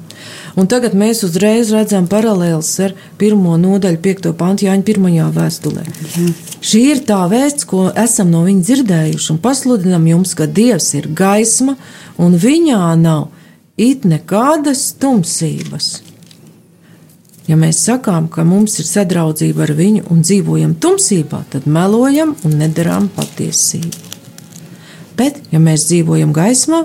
Un 0.57 0.69
tagad 0.73 0.95
mēs 0.97 1.21
uzreiz 1.27 1.69
redzam 1.75 2.07
paralēlus 2.09 2.71
ar 2.87 2.95
pirmo 3.21 3.59
nodaļu, 3.61 4.01
piekto 4.01 4.33
pantu 4.37 4.65
Jāņa 4.65 4.87
pirmajā 4.89 5.27
vēstulē. 5.35 5.85
Jā. 5.85 6.29
Šī 6.65 6.81
ir 6.95 7.03
tā 7.05 7.19
vēsts, 7.29 7.67
ko 7.69 7.91
esam 7.93 8.33
no 8.33 8.41
viņa 8.47 8.65
dzirdējuši, 8.65 9.29
un 9.35 9.41
pasludinam 9.45 10.09
jums, 10.09 10.33
ka 10.39 10.49
Dievs 10.49 10.89
ir 10.97 11.11
gaisma, 11.13 11.77
un 12.17 12.39
viņā 12.41 12.81
nav 13.03 13.29
it 13.77 14.09
nekādas 14.09 14.89
tumsības. 14.97 15.91
Ja 17.47 17.55
mēs 17.61 17.85
sakām, 17.87 18.27
ka 18.33 18.43
mums 18.43 18.81
ir 18.81 18.89
sadraudzība 18.89 19.69
ar 19.69 19.77
viņu 19.77 20.09
un 20.11 20.25
dzīvojam 20.25 20.75
tumsībā, 20.83 21.45
tad 21.53 21.69
melojam 21.71 22.33
un 22.49 22.57
nedarām 22.59 23.07
patiesību. 23.15 23.93
Bet, 25.17 25.39
ja 25.53 25.61
mēs 25.63 25.87
dzīvojam 25.89 26.33
gaismā, 26.37 26.83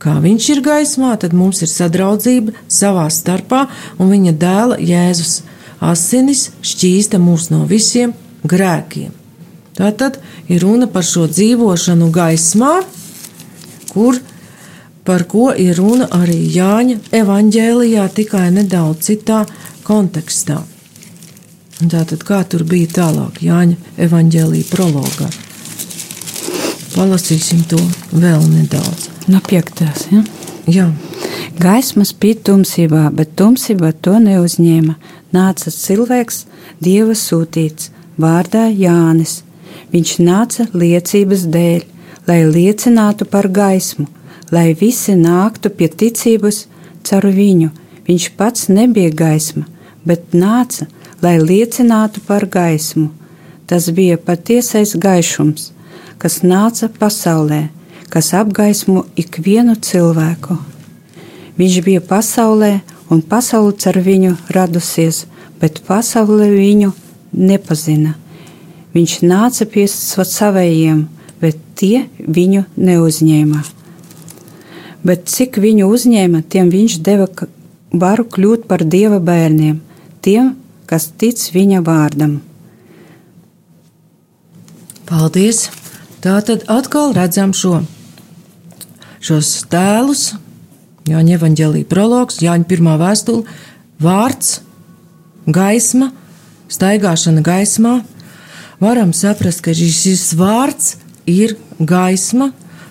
kā 0.00 0.16
viņš 0.22 0.48
ir 0.54 0.62
gaismā, 0.64 1.14
tad 1.20 1.36
mums 1.36 1.60
ir 1.64 1.70
sadraudzība 1.70 2.56
savā 2.68 3.06
starpā, 3.12 3.66
un 4.00 4.12
viņa 4.14 4.34
dēla 4.40 4.80
Jēzus 4.80 5.40
asinis 5.80 6.48
šķīsta 6.64 7.20
mūs 7.20 7.50
no 7.52 7.64
visiem 7.68 8.14
grēkiem. 8.48 9.12
Tā 9.76 9.92
tad 9.96 10.18
ir 10.48 10.64
runa 10.64 10.88
par 10.90 11.06
šo 11.06 11.26
dzīvošanu 11.30 12.10
gaismā, 12.12 12.80
kur 13.92 14.18
par 15.04 15.24
ko 15.30 15.50
ir 15.56 15.78
runa 15.78 16.08
arī 16.12 16.38
Jāņa 16.54 16.98
evanģēlijā, 17.20 18.08
tikai 18.14 18.50
nedaudz 18.54 19.08
citā 19.08 19.44
kontekstā. 19.86 20.60
Tātad, 21.80 22.20
kā 22.28 22.42
tur 22.44 22.66
bija 22.68 22.90
tālāk 23.00 23.40
Jāņa 23.40 23.96
evanģēlīja 24.04 24.68
prologā. 24.68 25.30
Palasīsim 26.92 27.64
to 27.70 27.80
vēl 28.12 28.42
nedaudz. 28.50 29.08
No 29.30 29.40
piektās, 29.46 30.06
ja? 30.10 30.22
Jā. 30.70 30.86
Gaisma 31.60 32.04
spīd 32.06 32.42
tumsībā, 32.46 33.08
bet 33.14 33.34
tumsība 33.38 33.92
to 34.04 34.18
neuzņēma. 34.22 34.94
Nāca 35.34 35.70
cilvēks, 35.72 36.44
dieva 36.82 37.16
sūtīts, 37.18 37.90
vārdā 38.20 38.68
Jānis. 38.70 39.40
Viņš 39.90 40.12
nāca 40.22 40.66
liecības 40.74 41.46
dēļ, 41.54 41.84
lai 42.28 42.40
liecinātu 42.46 43.26
par 43.30 43.48
gaismu, 43.50 44.06
lai 44.54 44.70
visi 44.78 45.16
nāktu 45.18 45.72
pie 45.74 45.88
ticības 45.88 46.64
caur 47.06 47.26
viņu. 47.34 47.70
Viņš 48.06 48.28
pats 48.38 48.68
nebija 48.70 49.10
gaisma, 49.14 49.66
bet 50.06 50.34
nāca, 50.34 50.86
lai 51.22 51.38
liecinātu 51.38 52.22
par 52.26 52.46
gaismu. 52.46 53.10
Tas 53.66 53.90
bija 53.94 54.18
patiesais 54.18 54.96
gaišums, 54.98 55.70
kas 56.18 56.40
nāca 56.42 56.90
pasaulē 56.90 57.68
kas 58.10 58.32
apgaismo 58.34 59.04
ikvienu 59.18 59.76
cilvēku. 59.78 60.56
Viņš 61.60 61.76
bija 61.86 62.00
pasaulē, 62.02 62.80
un 63.10 63.22
pasaule 63.22 63.74
ar 63.86 63.98
viņu 64.02 64.36
radusies, 64.54 65.26
bet 65.60 65.82
pasaule 65.86 66.48
viņu 66.50 66.92
nepazina. 67.32 68.16
Viņš 68.94 69.20
nāca 69.22 69.66
pie 69.70 69.86
saviem, 69.86 71.04
bet 71.40 71.58
tie 71.78 72.08
viņu 72.18 72.64
neuzņēma. 72.76 73.62
Bet 75.06 75.30
cik 75.32 75.60
viņu 75.62 75.86
uzņēma, 75.88 76.42
tiem 76.50 76.68
viņš 76.72 76.98
deva 77.06 77.28
varu 77.92 78.26
kļūt 78.26 78.66
par 78.68 78.82
dieva 78.84 79.20
bērniem, 79.22 79.78
tiem, 80.20 80.56
kas 80.90 81.08
tic 81.16 81.40
viņa 81.54 81.84
vārdam. 81.86 82.40
Paldies! 85.06 85.68
Tā 86.20 86.36
tad 86.44 86.66
atkal 86.68 87.14
redzam 87.16 87.54
šo 87.56 87.78
šos 89.20 89.52
tēlus, 89.70 90.30
Jāņa 91.10 91.38
evanģēlīja 91.38 91.88
prologs, 91.90 92.38
Jāņa 92.44 92.66
pirmā 92.68 92.94
vēstule, 93.00 93.42
vārds, 94.02 94.60
gaisma, 95.48 96.10
staigāšana 96.70 97.42
gaismā, 97.42 98.00
varam 98.82 99.14
saprast, 99.16 99.62
ka 99.64 99.74
šis 99.74 100.30
vārds 100.38 100.94
ir 101.26 101.56
gaisma, 101.80 102.50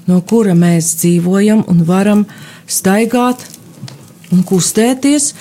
no 0.10 0.20
kura 0.26 0.56
mēs 0.58 0.96
dzīvojam 1.00 1.64
un 1.70 1.86
varam 1.88 2.26
staigāt 2.70 3.46
un 4.34 4.44
kustēties, 4.46 5.34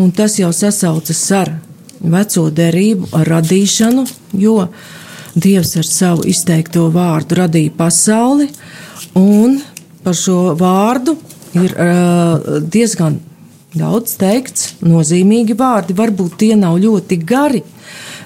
un 0.00 0.10
tas 0.16 0.38
jau 0.40 0.50
sasaucas 0.52 1.22
ar 1.36 1.54
veco 2.00 2.48
derību, 2.50 3.12
ar 3.16 3.34
radīšanu, 3.38 4.08
jo 4.40 4.58
Dievs 5.34 5.72
ar 5.80 5.86
savu 5.88 6.28
izteikto 6.30 6.84
vārdu 6.94 7.40
radīja 7.40 7.72
pasauli, 7.74 8.44
un 9.18 9.56
par 10.04 10.16
šo 10.18 10.54
vārdu 10.58 11.16
ir 11.56 11.74
uh, 11.78 12.60
diezgan 12.60 13.18
daudz 13.74 14.16
teikts, 14.20 14.74
nozīmīgi 14.84 15.56
vārdi. 15.58 15.96
Varbūt 15.98 16.38
tie 16.42 16.54
nav 16.58 16.78
ļoti 16.82 17.18
gari, 17.26 17.62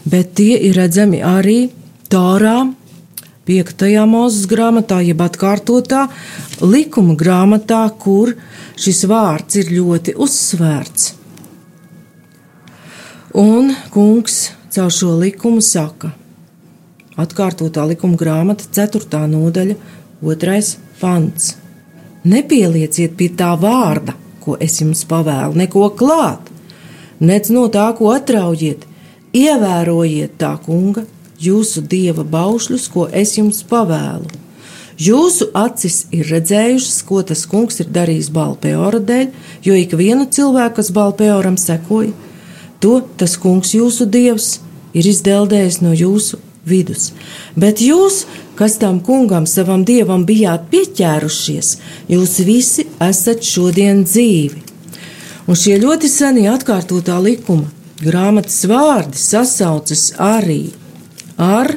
bet 0.09 0.35
tie 0.38 0.59
ir 0.69 0.77
redzami 0.79 1.23
arī 1.25 1.61
Tārā, 2.09 2.62
5. 3.49 3.85
mūzes 4.09 4.45
grāmatā, 4.49 5.01
jeb 5.05 5.23
atkārtotā 5.25 6.07
likuma 6.61 7.17
grāmatā, 7.17 7.87
kur 8.01 8.35
šis 8.77 9.07
vārds 9.09 9.57
ir 9.61 9.73
ļoti 9.73 10.14
uzsvērts. 10.21 11.14
Un 13.41 13.73
kungs 13.93 14.51
caur 14.73 14.93
šo 14.93 15.14
likumu 15.21 15.62
saka, 15.64 16.12
atkārtotā 17.21 17.87
likuma 17.88 18.21
grāmata, 18.21 18.69
4. 18.73 19.25
nodaļa, 19.33 19.79
2. 20.21 20.61
pants. 21.01 21.55
Nepielieciet 22.29 23.14
pie 23.17 23.31
tā 23.38 23.55
vārda, 23.61 24.14
ko 24.43 24.57
es 24.61 24.81
jums 24.83 25.05
pavēlu, 25.09 25.57
neko 25.57 25.88
klāt, 25.97 26.51
nec 27.21 27.49
no 27.55 27.69
tā, 27.73 27.87
ko 27.97 28.12
atraujiet. 28.12 28.85
Ievērojiet 29.37 30.35
tā 30.41 30.55
kunga, 30.64 31.05
jūsu 31.41 31.85
dieva 31.88 32.25
baušļus, 32.25 32.88
ko 32.93 33.07
es 33.12 33.37
jums 33.38 33.62
pavēlu. 33.69 34.29
Jūsu 34.99 35.53
acis 35.55 36.09
ir 36.11 36.27
redzējušas, 36.27 37.03
ko 37.07 37.23
tas 37.23 37.45
kungs 37.47 37.79
ir 37.79 37.91
darījis 37.95 38.33
Balpeora 38.35 38.99
dēļ, 38.99 39.29
jo 39.62 39.77
ik 39.79 39.95
vienu 39.95 40.27
cilvēku, 40.27 40.81
kas 40.81 40.91
Balpeoram 40.97 41.55
sekoja, 41.61 42.11
to 42.83 42.99
tas 43.21 43.37
kungs 43.38 43.77
jūsu 43.77 44.09
dievs 44.11 44.57
ir 44.99 45.07
izdeldējis 45.07 45.79
no 45.85 45.95
jūsu 45.95 46.41
vidus. 46.67 47.12
Bet 47.55 47.79
jūs, 47.85 48.25
kas 48.59 48.79
tam 48.83 48.99
kungam, 49.07 49.47
savam 49.47 49.85
dievam 49.87 50.25
bijāt 50.27 50.66
pieķērušies, 50.73 51.68
jūs 52.11 52.38
visi 52.47 52.88
esat 53.05 53.47
šodien 53.47 54.03
dzīvi. 54.03 54.64
Un 55.49 55.57
šie 55.57 55.79
ļoti 55.81 56.11
senie 56.11 56.49
atkārtotā 56.51 57.21
likuma 57.23 57.71
grāmatas 58.03 58.64
vārdi 58.68 59.18
sasaucas 59.18 60.11
arī 60.18 60.73
ar 61.38 61.77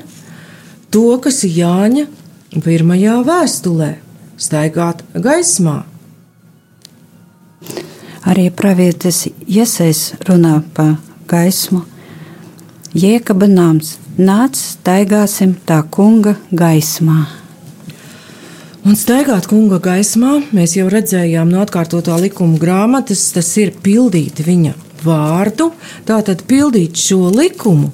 to, 0.91 1.05
kas 1.21 1.43
ir 1.45 1.61
Jāņa 1.61 2.07
pirmajā 2.65 3.21
vēstulē- 3.29 3.91
staigāt 4.45 5.05
gaismā. 5.13 5.83
Arī 8.25 8.49
pravietis 8.49 9.27
iesaist 9.47 10.17
runā 10.25 10.63
par 10.73 10.97
gaismu. 11.27 11.85
Jēkaba 12.93 13.47
nams 13.47 13.97
nāc, 14.21 14.57
staigāsim 14.57 15.55
tā 15.65 15.81
kunga 15.89 16.35
gaismā. 16.53 17.25
Un 18.81 18.97
staigāt 18.97 19.45
kunga 19.49 19.77
gaismā 19.81 20.39
mēs 20.57 20.73
jau 20.77 20.87
redzējām 20.89 21.51
no 21.53 21.61
atkārtotā 21.61 22.15
likuma 22.21 22.57
grāmatas, 22.61 23.27
tas 23.35 23.49
ir 23.61 23.75
pildīt 23.83 24.41
viņa 24.45 24.73
vārdu, 25.05 25.69
tātad 26.07 26.41
pildīt 26.49 26.97
šo 26.97 27.29
likumu. 27.33 27.91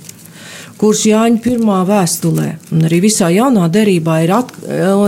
Kurš 0.78 1.04
Jāņa 1.10 1.42
pirmā 1.42 1.80
vēstulē 1.88 2.48
un 2.74 2.86
arī 2.88 3.00
visā 3.08 3.30
jaunā 3.34 3.66
derībā 3.74 4.20
ir 4.26 4.34
at, 4.38 4.54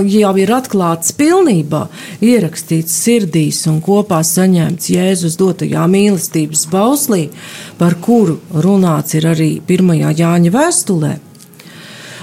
jau 0.09 0.33
ir 0.41 0.51
atklāts 0.55 1.13
pilnībā, 1.17 1.85
ierakstīts 2.25 2.97
sirdīs 3.03 3.61
un 3.69 3.79
kopā 3.85 4.23
saņemts 4.25 4.89
Jēzus 4.95 5.37
dotajā 5.39 5.85
mīlestības 5.91 6.65
bauslī, 6.73 7.29
par 7.77 7.99
kuru 8.01 8.39
runāts 8.65 9.17
ir 9.19 9.29
arī 9.29 9.51
pirmajā 9.65 10.13
Jāņa 10.23 10.53
vēstulē. 10.57 11.15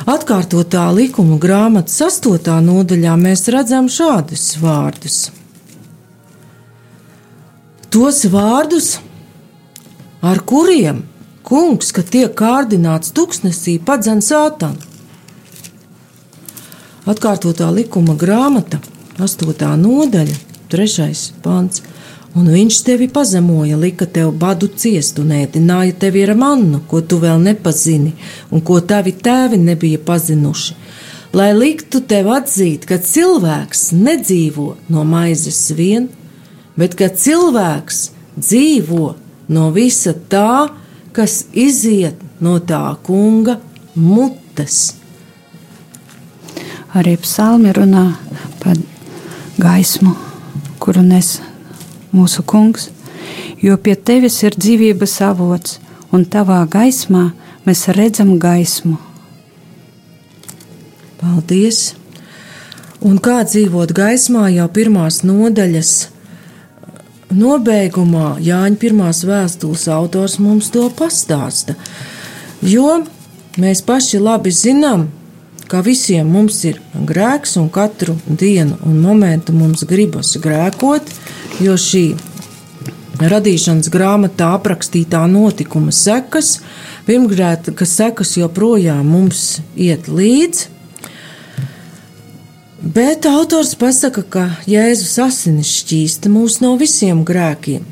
Atkārtotā 0.06 0.84
likuma 0.94 1.38
grāmatas 1.42 1.98
astotā 2.06 2.60
nodaļā 2.62 3.16
mēs 3.18 3.48
redzam 3.50 3.88
šādus 3.90 4.52
vārdus. 4.62 5.16
Tos 7.90 8.22
vārdus, 8.30 8.96
ar 10.22 10.42
kuriem 10.46 11.04
kungs, 11.46 11.92
ka 11.94 12.02
tiek 12.02 12.34
kārdināts 12.36 13.14
tuksnesī, 13.14 13.78
padzen 13.78 14.22
sātanu. 14.24 14.82
Atkārtotā 17.06 17.68
likuma 17.70 18.16
grāmata, 18.18 18.80
8. 19.22 19.76
nodaļa, 19.78 20.40
3. 20.72 21.12
pants. 21.44 21.84
Un 22.36 22.50
viņš 22.52 22.78
tevi 22.84 23.06
pazemoja, 23.08 23.78
lika 23.80 24.04
tev 24.04 24.34
badu 24.36 24.66
ciest 24.68 25.16
un 25.22 25.30
ēdināja 25.32 25.94
tevi 26.02 26.24
ar 26.26 26.34
mannu, 26.36 26.82
ko 26.90 27.00
tu 27.00 27.16
vēl 27.22 27.38
nepazini, 27.40 28.10
un 28.52 28.60
ko 28.60 28.82
tavi 28.84 29.14
tēvi 29.16 29.56
nebija 29.62 30.02
pazinuši. 30.04 30.76
Lai 31.36 31.52
liktu 31.56 32.02
tev 32.10 32.28
atzīt, 32.34 32.84
ka 32.88 32.98
cilvēks 33.00 33.86
nedzīvo 33.96 34.66
no 34.92 35.04
maizes 35.08 35.62
vien, 35.78 36.10
bet 36.76 36.98
ka 36.98 37.08
cilvēks 37.08 38.02
dzīvo 38.36 39.06
no 39.56 39.70
visa 39.72 40.12
tā, 40.12 40.66
kas 41.16 41.46
iziet 41.56 42.20
no 42.44 42.58
tā 42.60 42.82
kunga 43.06 43.56
mutes. 43.96 44.96
Arī 46.96 47.16
psalmi 47.20 47.72
runā 47.76 48.04
par 48.60 48.76
gaismu, 49.60 50.12
kuru 50.80 51.04
nes 51.04 51.38
mūsu 52.12 52.44
kungs, 52.44 52.90
jo 53.64 53.76
pie 53.80 53.96
tevis 53.96 54.42
ir 54.44 54.56
dzīvības 54.56 55.16
avots, 55.24 55.78
un 56.12 56.24
tavā 56.24 56.62
gaismā 56.68 57.30
mēs 57.66 57.86
redzam 57.96 58.36
gaismu. 58.40 58.98
Paldies! 61.20 61.94
Un 63.06 63.18
kā 63.20 63.42
dzīvot 63.44 63.92
gaismā 63.96 64.48
jau 64.54 64.68
pirmās 64.72 65.22
nodaļas 65.24 65.92
Nobeigumā 67.34 68.36
Jāņa 68.38 68.78
pirmās 68.78 69.24
vēstules 69.26 69.88
autors 69.90 70.38
mums 70.38 70.70
to 70.70 70.84
pastāsta, 70.94 71.74
jo 72.62 73.00
mēs 73.58 73.82
paši 73.82 74.20
labi 74.22 74.52
zinām, 74.54 75.08
ka 75.66 75.80
visiem 75.82 76.28
mums 76.30 76.60
ir 76.68 76.78
grēks 77.08 77.56
un 77.58 77.66
katru 77.74 78.14
dienu 78.28 78.78
un 78.86 79.00
momentu 79.02 79.54
mums 79.56 79.82
gribas 79.90 80.36
grēkot, 80.38 81.10
jo 81.66 81.74
šī 81.74 82.04
radīšanas 83.18 83.90
grāmatā 83.90 84.52
aprakstītā 84.60 85.24
notikuma 85.26 85.90
sekas, 85.90 86.60
pirmkārt, 87.08 87.72
ka 87.74 87.88
sekas 87.88 88.36
joprojām 88.38 89.02
mums 89.08 89.58
iet 89.74 90.06
līdzi, 90.06 90.75
Bet 92.86 93.26
autors 93.26 93.72
pasaka, 93.74 94.22
ka 94.22 94.42
Jēzus 94.70 95.16
asinis 95.18 95.72
šķīsta 95.80 96.30
mūs 96.30 96.60
no 96.62 96.76
visiem 96.78 97.24
grēkiem. 97.26 97.82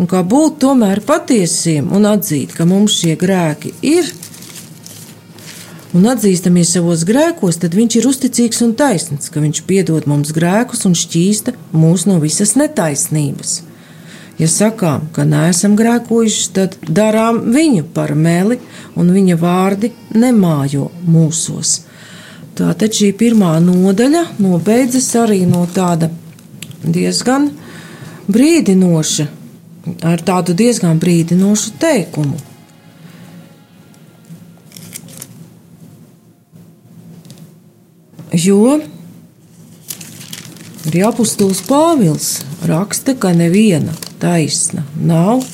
Un 0.00 0.08
kā 0.08 0.22
būt 0.24 0.56
tomēr 0.62 1.02
patiesiem 1.04 1.90
un 1.92 2.06
atzīt, 2.08 2.54
ka 2.56 2.64
mums 2.64 2.94
šie 2.96 3.12
grēki 3.20 3.74
ir, 3.84 4.08
un 5.92 6.08
atzīstamies 6.14 6.72
savos 6.78 7.04
grēkos, 7.04 7.58
tad 7.60 7.76
viņš 7.76 7.98
ir 8.00 8.08
uzticīgs 8.08 8.62
un 8.64 8.72
taisnīgs, 8.78 9.28
ka 9.28 9.44
viņš 9.44 9.60
piedod 9.68 10.08
mums 10.08 10.32
grēkus 10.32 10.86
un 10.88 10.96
šķīsta 10.96 11.52
mūs 11.76 12.06
no 12.08 12.16
visas 12.24 12.56
netaisnības. 12.56 13.58
Ja 14.40 14.48
sakām, 14.48 15.10
ka 15.12 15.28
neesam 15.28 15.76
grēkojuši, 15.76 16.48
tad 16.56 16.80
darām 16.88 17.50
viņu 17.52 17.84
par 17.92 18.16
meli, 18.16 18.62
un 18.96 19.12
viņa 19.12 19.36
vārdi 19.44 19.92
nemājo 20.16 20.88
mūsos. 21.04 21.82
Tātad 22.60 22.92
šī 22.92 23.14
pirmā 23.16 23.54
nodaļa 23.64 24.20
nobeidzas 24.36 25.06
arī 25.16 25.46
no 25.48 25.62
tāda 25.72 26.10
diezgan 26.84 27.46
brīdinoša, 28.28 29.24
ar 30.04 30.20
tādu 30.26 30.52
diezgan 30.58 31.00
brīdinošu 31.00 31.72
teikumu. 31.80 32.36
Jo 38.36 38.76
arī 40.84 41.02
apustulis 41.08 41.64
Pāvils 41.64 42.28
raksta, 42.68 43.16
ka 43.16 43.32
neviena 43.32 43.96
taisna 44.20 44.84
nav 45.00 45.46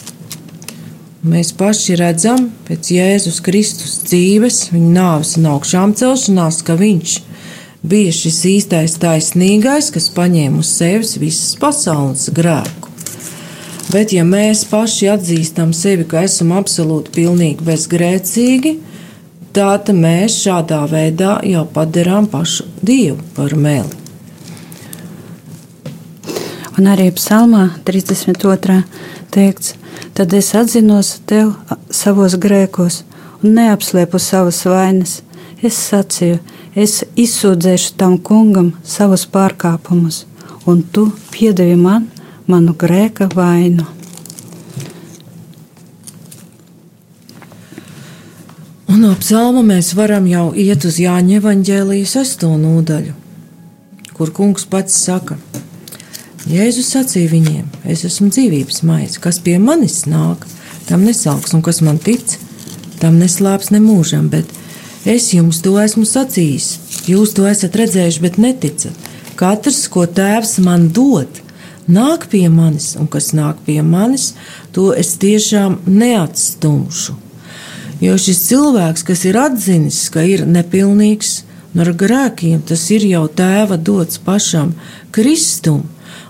Mēs 1.26 1.48
paši 1.58 1.96
redzam 1.98 2.52
pēc 2.68 2.88
Jēzus 2.94 3.40
Kristus 3.42 3.96
dzīves, 4.06 4.68
viņa 4.70 4.90
nāves 4.94 5.32
un 5.40 5.48
augšām 5.56 5.94
celšanās, 5.98 6.60
ka 6.62 6.76
viņš 6.78 7.14
bija 7.82 8.12
šis 8.14 8.36
īstais 8.46 8.94
taisnīgais, 9.02 9.88
kas 9.90 10.06
paņēma 10.14 10.60
uz 10.62 10.70
sevis 10.70 11.16
visas 11.18 11.56
pasaules 11.58 12.28
grēku. 12.36 12.92
Bet, 13.90 14.14
ja 14.14 14.22
mēs 14.26 14.62
paši 14.70 15.08
atzīstam 15.16 15.72
sevi, 15.74 16.06
ka 16.06 16.22
esam 16.28 16.52
absolūti 16.54 17.10
pilnīgi 17.16 17.66
bezgrēcīgi, 17.66 18.76
tad 19.56 19.90
mēs 19.98 20.36
šādā 20.44 20.84
veidā 20.92 21.40
jau 21.48 21.64
padarām 21.74 22.28
pašu 22.30 22.68
Dievu 22.86 23.18
par 23.34 23.56
meli. 23.58 24.04
Un 26.78 26.86
arī 26.92 27.08
psalmā 27.18 27.64
32. 27.88 28.78
teikts, 29.34 29.74
Tad 30.16 30.32
es 30.32 30.54
atzinos 30.56 31.16
tev 31.28 31.52
savos 31.90 32.36
grēkos 32.40 33.02
un 33.42 33.56
neapslēpu 33.58 34.20
savas 34.22 34.62
vainas. 34.68 35.20
Es 35.64 35.76
sacīju, 35.90 36.38
es 36.76 37.02
izsūdzēšu 37.16 37.96
tam 38.00 38.18
kungam 38.20 38.74
savus 38.84 39.24
pārkāpumus, 39.32 40.24
un 40.68 40.82
tu 40.92 41.08
piedevi 41.32 41.76
man 41.80 42.10
manu 42.46 42.74
grēka 42.78 43.28
vainu. 43.34 43.86
Un 48.86 49.02
no 49.02 49.12
psalma 49.20 49.60
mēs 49.66 49.92
varam 49.98 50.28
jau 50.30 50.50
iet 50.56 50.84
uz 50.88 51.00
Jāņa 51.02 51.40
evaņģēlijas 51.40 52.16
sesto 52.16 52.52
nodaļu, 52.56 53.12
kur 54.16 54.32
kungs 54.32 54.64
pats 54.72 54.96
saka, 55.04 55.36
Jēzus 56.46 56.92
sacīja 56.94 57.30
viņiem: 57.32 57.64
Es 57.90 58.04
esmu 58.06 58.28
dzīvības 58.30 58.84
maize, 58.86 59.18
kas 59.22 59.40
pie 59.42 59.56
manis 59.58 60.04
nāk, 60.06 60.44
tam 60.86 61.02
nesalks, 61.02 61.56
un 61.56 61.62
kas 61.66 61.80
man 61.82 61.98
tic, 61.98 62.36
tam 63.00 63.18
neslāps 63.18 63.72
ne 63.74 63.80
mūžam, 63.82 64.28
bet 64.30 64.52
es 65.04 65.32
jums 65.34 65.58
to 65.64 65.74
esmu 65.82 66.06
sacījis. 66.06 66.68
Jūs 67.10 67.34
to 67.34 67.48
esat 67.50 67.74
redzējuši, 67.78 68.22
bet 68.22 68.38
neticat. 68.38 69.10
Katrs, 69.36 69.88
ko 69.90 70.06
tēvs 70.06 70.60
man 70.62 70.86
dod, 70.94 71.42
nāk 71.90 72.28
pie 72.30 72.46
manis, 72.48 72.94
un 72.94 73.10
kas 73.10 73.32
nāk 73.34 73.58
pie 73.66 73.80
manis, 73.82 74.32
to 74.72 74.92
es 74.94 75.16
tiešām 75.18 75.80
neatstumšu. 75.86 77.16
Jo 78.00 78.14
šis 78.20 78.44
cilvēks, 78.46 79.02
kas 79.08 79.26
ir 79.26 79.40
atzinis, 79.40 80.04
ka 80.14 80.22
ir 80.22 80.46
nepilnīgs 80.46 81.40
ar 81.76 81.90
grēkiem, 81.90 82.62
tas 82.70 82.86
ir 82.94 83.04
jau 83.10 83.26
tēva 83.26 83.76
dots 83.82 84.22
pašam 84.22 84.76
Kristum 85.10 85.82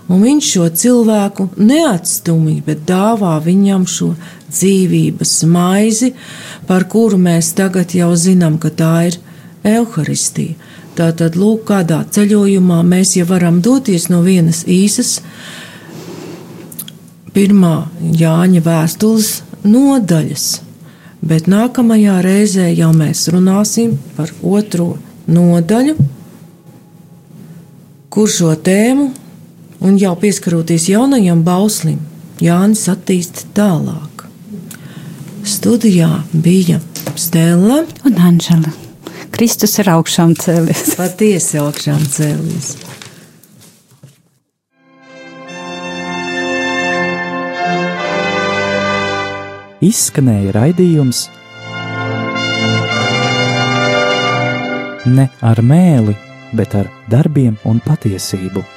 un 0.07 0.23
viņš 0.23 0.49
šo 0.53 0.67
cilvēku 0.81 1.49
neatstumj, 1.59 2.61
bet 2.65 2.85
dāvā 2.87 3.37
viņam 3.43 3.85
šo 3.89 4.13
dzīvības 4.47 5.33
maizi, 5.51 6.13
par 6.67 6.87
kuru 6.91 7.19
mēs 7.19 7.53
tagad 7.57 7.95
jau 7.95 8.13
zinām, 8.15 8.57
ka 8.61 8.71
tā 8.71 8.93
ir 9.09 9.19
evaharistija. 9.67 10.55
Tātad, 10.97 11.35
lūk, 11.37 11.67
kādā 11.69 11.99
ceļojumā 12.09 12.79
mēs 12.81 13.13
jau 13.19 13.27
varam 13.29 13.59
doties 13.61 14.07
no 14.09 14.23
vienas 14.25 14.63
īsas, 14.65 15.19
pirmā 17.35 17.75
Jāņa 18.17 18.63
vēstules 18.65 19.27
nodaļas, 19.67 20.47
bet 21.21 21.45
nākamajā 21.51 22.17
reizē 22.25 22.71
jau 22.71 22.89
mēs 22.97 23.27
runāsim 23.29 23.93
par 24.17 24.33
otro 24.41 24.95
nodaļu, 25.29 25.93
kur 28.09 28.31
šo 28.33 28.55
tēmu 28.57 29.11
un 29.79 29.97
jau 30.01 30.15
pieskaroties 30.19 30.89
jaunajam 30.91 31.43
bauslim, 31.45 31.99
Jānis 32.41 32.85
attīst 32.91 33.45
tālāk. 33.57 34.27
Studijā 35.47 36.09
bija 36.33 36.81
Stela 37.15 37.83
un 38.05 38.19
Anžela. 38.21 38.73
Kristus 39.33 39.77
ir 39.81 39.89
augšām 39.93 40.35
cēlies. 40.37 40.93
Patiesi 40.99 41.59
augšām 41.61 42.03
cēlies. 42.13 42.75
Izskanēja 49.87 50.55
raidījums 50.55 51.27
ne 55.07 55.27
ar 55.45 55.61
mēli, 55.63 56.15
bet 56.57 56.73
ar 56.75 56.89
darbiem 57.11 57.55
un 57.69 57.79
patiesību. 57.85 58.76